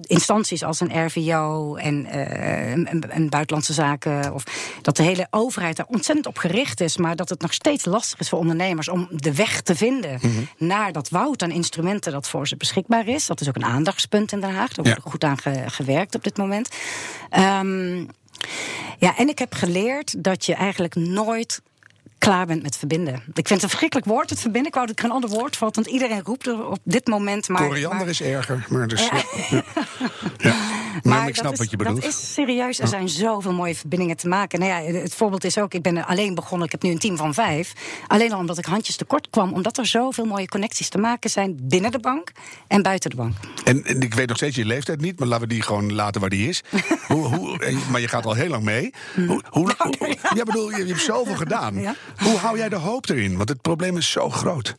instanties 0.00 0.62
als 0.64 0.80
een 0.80 1.06
RVO 1.06 1.74
en, 1.76 2.06
eh, 2.06 2.72
en, 2.72 3.10
en 3.10 3.28
buitenlandse 3.28 3.72
zaken. 3.72 4.34
Of 4.34 4.44
dat 4.82 4.96
de 4.96 5.02
hele 5.02 5.26
overheid 5.30 5.76
daar 5.76 5.86
ontzettend 5.88 6.26
op 6.26 6.36
gericht 6.38 6.80
is, 6.80 6.96
maar 6.96 7.16
dat 7.16 7.28
het 7.28 7.40
nog 7.40 7.52
steeds 7.52 7.84
lastig 7.84 8.18
is 8.20 8.28
voor 8.28 8.38
ondernemers 8.38 8.88
om 8.88 9.08
de 9.10 9.34
weg 9.34 9.60
te 9.60 9.76
vinden 9.76 10.20
naar 10.58 10.92
dat 10.92 11.08
woud 11.08 11.42
aan 11.42 11.50
instrumenten 11.50 12.12
dat 12.12 12.28
voor 12.28 12.48
ze 12.48 12.56
beschikbaar 12.56 13.08
is. 13.08 13.26
Dat 13.26 13.40
is 13.40 13.48
ook 13.48 13.56
een 13.56 13.64
aandachtspunt 13.64 14.32
in 14.32 14.40
Den 14.40 14.54
Haag. 14.54 14.72
Daar 14.72 14.84
wordt 14.84 15.02
Ja. 15.04 15.10
goed 15.10 15.24
aan 15.24 15.38
ge- 15.38 15.64
gewerkt 15.66 16.14
op 16.14 16.24
dit 16.24 16.36
moment. 16.36 16.68
Ehm, 17.30 18.04
Ja, 18.98 19.16
en 19.16 19.28
ik 19.28 19.38
heb 19.38 19.54
geleerd 19.54 20.24
dat 20.24 20.46
je 20.46 20.54
eigenlijk 20.54 20.94
nooit 20.94 21.60
klaar 22.24 22.46
bent 22.46 22.62
met 22.62 22.76
verbinden. 22.76 23.14
Ik 23.14 23.20
vind 23.34 23.48
het 23.48 23.62
een 23.62 23.68
verschrikkelijk 23.68 24.06
woord, 24.06 24.30
het 24.30 24.40
verbinden. 24.40 24.68
Ik 24.68 24.74
wou 24.74 24.86
dat 24.86 24.96
ik 24.98 25.04
er 25.04 25.10
een 25.10 25.14
ander 25.22 25.30
woord 25.30 25.56
valt, 25.56 25.74
want 25.74 25.86
iedereen 25.86 26.22
roept 26.24 26.46
er 26.46 26.66
op 26.66 26.78
dit 26.84 27.06
moment. 27.06 27.48
Maar, 27.48 27.66
Koriander 27.66 27.98
maar, 27.98 28.08
is 28.08 28.22
erger, 28.22 28.66
maar 28.68 28.88
dus... 28.88 29.08
Ja. 29.08 29.22
Ja. 29.50 29.62
Ja. 30.38 30.54
Maar, 31.02 31.28
ik 31.28 31.36
snap 31.36 31.52
is, 31.52 31.58
wat 31.58 31.70
je 31.70 31.76
bedoelt. 31.76 32.02
Dat 32.02 32.10
is 32.10 32.32
serieus. 32.32 32.78
Er 32.80 32.88
zijn 32.88 33.08
zoveel 33.08 33.52
mooie 33.52 33.74
verbindingen 33.74 34.16
te 34.16 34.28
maken. 34.28 34.58
Nou 34.58 34.70
ja, 34.70 34.92
het 35.00 35.14
voorbeeld 35.14 35.44
is 35.44 35.58
ook, 35.58 35.74
ik 35.74 35.82
ben 35.82 36.06
alleen 36.06 36.34
begonnen. 36.34 36.66
Ik 36.66 36.72
heb 36.72 36.82
nu 36.82 36.90
een 36.90 36.98
team 36.98 37.16
van 37.16 37.34
vijf. 37.34 37.72
Alleen 38.06 38.32
al 38.32 38.38
omdat 38.38 38.58
ik 38.58 38.64
handjes 38.64 38.96
tekort 38.96 39.30
kwam. 39.30 39.52
Omdat 39.52 39.78
er 39.78 39.86
zoveel 39.86 40.24
mooie 40.24 40.48
connecties 40.48 40.88
te 40.88 40.98
maken 40.98 41.30
zijn 41.30 41.58
binnen 41.62 41.90
de 41.90 41.98
bank 41.98 42.32
en 42.66 42.82
buiten 42.82 43.10
de 43.10 43.16
bank. 43.16 43.34
En, 43.64 43.84
en 43.84 44.00
ik 44.00 44.14
weet 44.14 44.28
nog 44.28 44.36
steeds 44.36 44.56
je 44.56 44.64
leeftijd 44.64 45.00
niet, 45.00 45.18
maar 45.18 45.28
laten 45.28 45.48
we 45.48 45.54
die 45.54 45.62
gewoon 45.62 45.92
laten 45.92 46.20
waar 46.20 46.30
die 46.30 46.48
is. 46.48 46.62
hoe, 47.08 47.26
hoe, 47.26 47.58
maar 47.90 48.00
je 48.00 48.08
gaat 48.08 48.26
al 48.26 48.34
heel 48.34 48.48
lang 48.48 48.62
mee. 48.64 48.94
Hoe, 49.14 49.42
hoe, 49.50 49.74
hoe- 49.78 50.16
ja, 50.34 50.44
bedoel, 50.44 50.70
je, 50.70 50.76
je 50.76 50.86
hebt 50.86 51.00
zoveel 51.00 51.36
gedaan. 51.36 51.80
Ja. 51.80 51.94
Hoe 52.18 52.36
hou 52.36 52.58
jij 52.58 52.68
de 52.68 52.76
hoop 52.76 53.08
erin? 53.08 53.36
Want 53.36 53.48
het 53.48 53.60
probleem 53.60 53.96
is 53.96 54.10
zo 54.10 54.30
groot. 54.30 54.76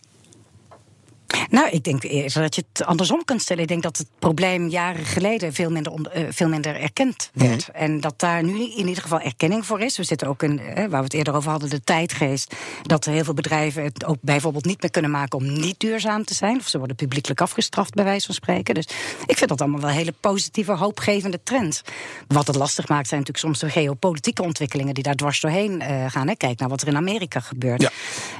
Nou, 1.50 1.69
ik 1.69 1.84
denk 1.84 2.04
eerder 2.04 2.41
dat 2.41 2.56
je 2.56 2.63
het 2.74 2.86
andersom 2.86 3.26
kunt 3.26 3.41
stellen. 3.41 3.62
Ik 3.63 3.67
denk 3.69 3.84
dat 3.84 3.98
het 3.98 4.08
probleem 4.19 4.67
jaren 4.67 5.06
geleden 5.06 5.54
veel 5.54 5.69
minder, 5.69 5.91
on- 5.91 6.06
eh, 6.12 6.24
veel 6.30 6.48
minder 6.50 6.76
erkend 6.82 7.30
werd. 7.34 7.69
En 7.74 8.00
dat 8.02 8.19
daar 8.19 8.43
nu 8.43 8.62
in 8.62 8.88
ieder 8.88 9.02
geval 9.02 9.19
erkenning 9.19 9.65
voor 9.65 9.82
is. 9.82 9.98
We 9.98 10.04
zitten 10.04 10.28
ook 10.28 10.43
in, 10.43 10.60
eh, 10.60 10.76
waar 10.76 10.89
we 11.00 11.04
het 11.06 11.13
eerder 11.13 11.36
over 11.36 11.52
hadden, 11.52 11.69
de 11.69 11.84
tijdgeest. 11.84 12.56
Dat 12.84 13.06
heel 13.06 13.24
veel 13.24 13.34
bedrijven 13.34 13.84
het 13.84 14.06
ook 14.06 14.17
bijvoorbeeld 14.21 14.65
niet 14.65 14.82
meer 14.82 14.91
kunnen 14.91 15.12
maken 15.12 15.38
om 15.39 15.60
niet 15.60 15.80
duurzaam 15.80 16.24
te 16.26 16.34
zijn. 16.34 16.58
Of 16.58 16.67
ze 16.67 16.78
worden 16.78 16.95
publiekelijk 16.95 17.41
afgestraft, 17.41 17.93
bij 17.93 18.04
wijze 18.04 18.26
van 18.26 18.36
spreken. 18.36 18.74
Dus 18.74 18.88
ik 19.26 19.38
vind 19.38 19.50
dat 19.50 19.62
allemaal 19.62 19.82
wel 19.82 19.89
hele 19.89 20.13
positieve, 20.19 20.71
hoopgevende 20.71 21.39
trends. 21.43 21.82
Wat 22.28 22.48
het 22.48 22.56
lastig 22.56 22.88
maakt 22.88 23.08
zijn 23.08 23.19
natuurlijk 23.19 23.45
soms 23.45 23.60
de 23.74 23.80
geopolitieke 23.80 24.43
ontwikkelingen 24.43 24.93
die 24.93 25.04
daar 25.04 25.15
dwars 25.15 25.39
doorheen 25.41 25.82
eh, 25.82 26.06
gaan. 26.08 26.28
Hè. 26.28 26.36
Kijk 26.36 26.60
naar 26.60 26.69
wat 26.69 26.82
er 26.82 26.88
in 26.88 26.95
Amerika 26.95 27.39
gebeurt. 27.39 27.82
Ja. 27.82 27.89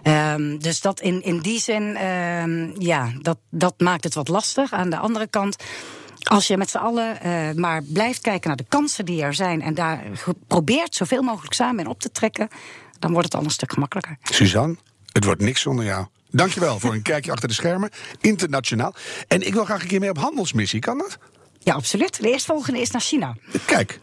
Ehm, 0.04 0.58
dus 0.58 0.82
dat 0.82 1.02
in, 1.02 1.24
in 1.24 1.40
die 1.40 1.60
zin, 1.60 1.96
ehm, 1.96 2.70
ja, 2.86 3.12
dat, 3.22 3.38
dat 3.50 3.74
maakt 3.78 4.04
het 4.04 4.14
wat 4.14 4.28
lastig. 4.28 4.74
Aan 4.74 4.90
de 4.90 4.98
andere 4.98 5.28
kant. 5.28 5.56
Als 6.24 6.48
je 6.48 6.58
met 6.58 6.70
z'n 6.70 6.78
allen 6.78 7.22
eh, 7.22 7.52
maar 7.56 7.84
blijft 7.84 8.22
kijken 8.22 8.48
naar 8.48 8.58
de 8.58 8.66
kansen 8.70 9.06
die 9.06 9.22
er 9.22 9.34
zijn 9.34 9.62
en 9.62 9.74
daar 9.74 10.04
probeert 10.48 10.96
zoveel 10.96 11.22
mogelijk 11.22 11.54
samen 11.54 11.84
in 11.84 11.90
op 11.90 12.00
te 12.00 12.12
trekken, 12.12 12.48
dan 13.00 13.12
wordt 13.12 13.26
het 13.26 13.36
al 13.36 13.44
een 13.44 13.50
stuk 13.50 13.74
gemakkelijker. 13.74 14.18
Suzanne, 14.24 14.76
het 15.12 15.24
wordt 15.24 15.42
niks 15.42 15.62
zonder 15.62 15.86
jou. 15.86 16.06
Dankjewel 16.32 16.80
voor 16.80 16.94
een 16.94 17.02
kijkje 17.02 17.32
achter 17.32 17.48
de 17.48 17.54
schermen. 17.54 17.90
Internationaal. 18.22 18.94
En 19.28 19.48
ik 19.48 19.54
wil 19.54 19.66
graag 19.66 19.82
een 19.82 19.88
keer 19.88 20.00
mee 20.00 20.10
op 20.10 20.18
handelsmissie. 20.18 20.80
Kan 20.80 20.98
dat? 20.98 21.18
Ja, 21.60 21.74
absoluut. 21.74 22.22
De 22.22 22.32
eerstvolgende 22.32 22.80
is 22.80 22.92
naar 22.92 23.02
China. 23.02 23.36
Kijk. 23.66 24.00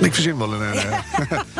Ik 0.00 0.14
verzin 0.14 0.38
wel 0.38 0.52
een. 0.52 0.62
eh 0.62 0.98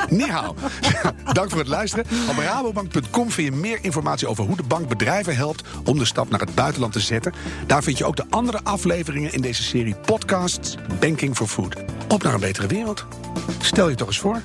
Ni 0.19 0.31
hao. 0.31 0.55
Dank 1.33 1.51
voor 1.51 1.59
het 1.59 1.69
luisteren. 1.69 2.05
Op 2.31 2.37
rabobank.com 2.37 3.31
vind 3.31 3.55
je 3.55 3.61
meer 3.61 3.79
informatie 3.83 4.29
over 4.29 4.45
hoe 4.45 4.57
de 4.57 4.63
bank 4.63 4.89
bedrijven 4.89 5.37
helpt 5.37 5.63
om 5.85 5.99
de 5.99 6.05
stap 6.05 6.31
naar 6.31 6.41
het 6.41 6.55
buitenland 6.55 6.93
te 6.93 7.01
zetten. 7.01 7.33
Daar 7.67 7.83
vind 7.83 7.99
je 7.99 8.05
ook 8.05 8.17
de 8.17 8.25
andere 8.31 8.61
afleveringen 8.63 9.33
in 9.33 9.41
deze 9.41 9.63
serie 9.63 9.95
podcasts 9.95 10.75
Banking 11.01 11.37
for 11.37 11.47
Food. 11.47 11.77
Op 12.09 12.23
naar 12.23 12.35
een 12.35 12.41
betere 12.41 12.67
wereld. 12.67 13.07
Stel 13.61 13.89
je 13.89 13.95
toch 13.97 14.07
eens 14.07 14.19
voor. 14.19 14.41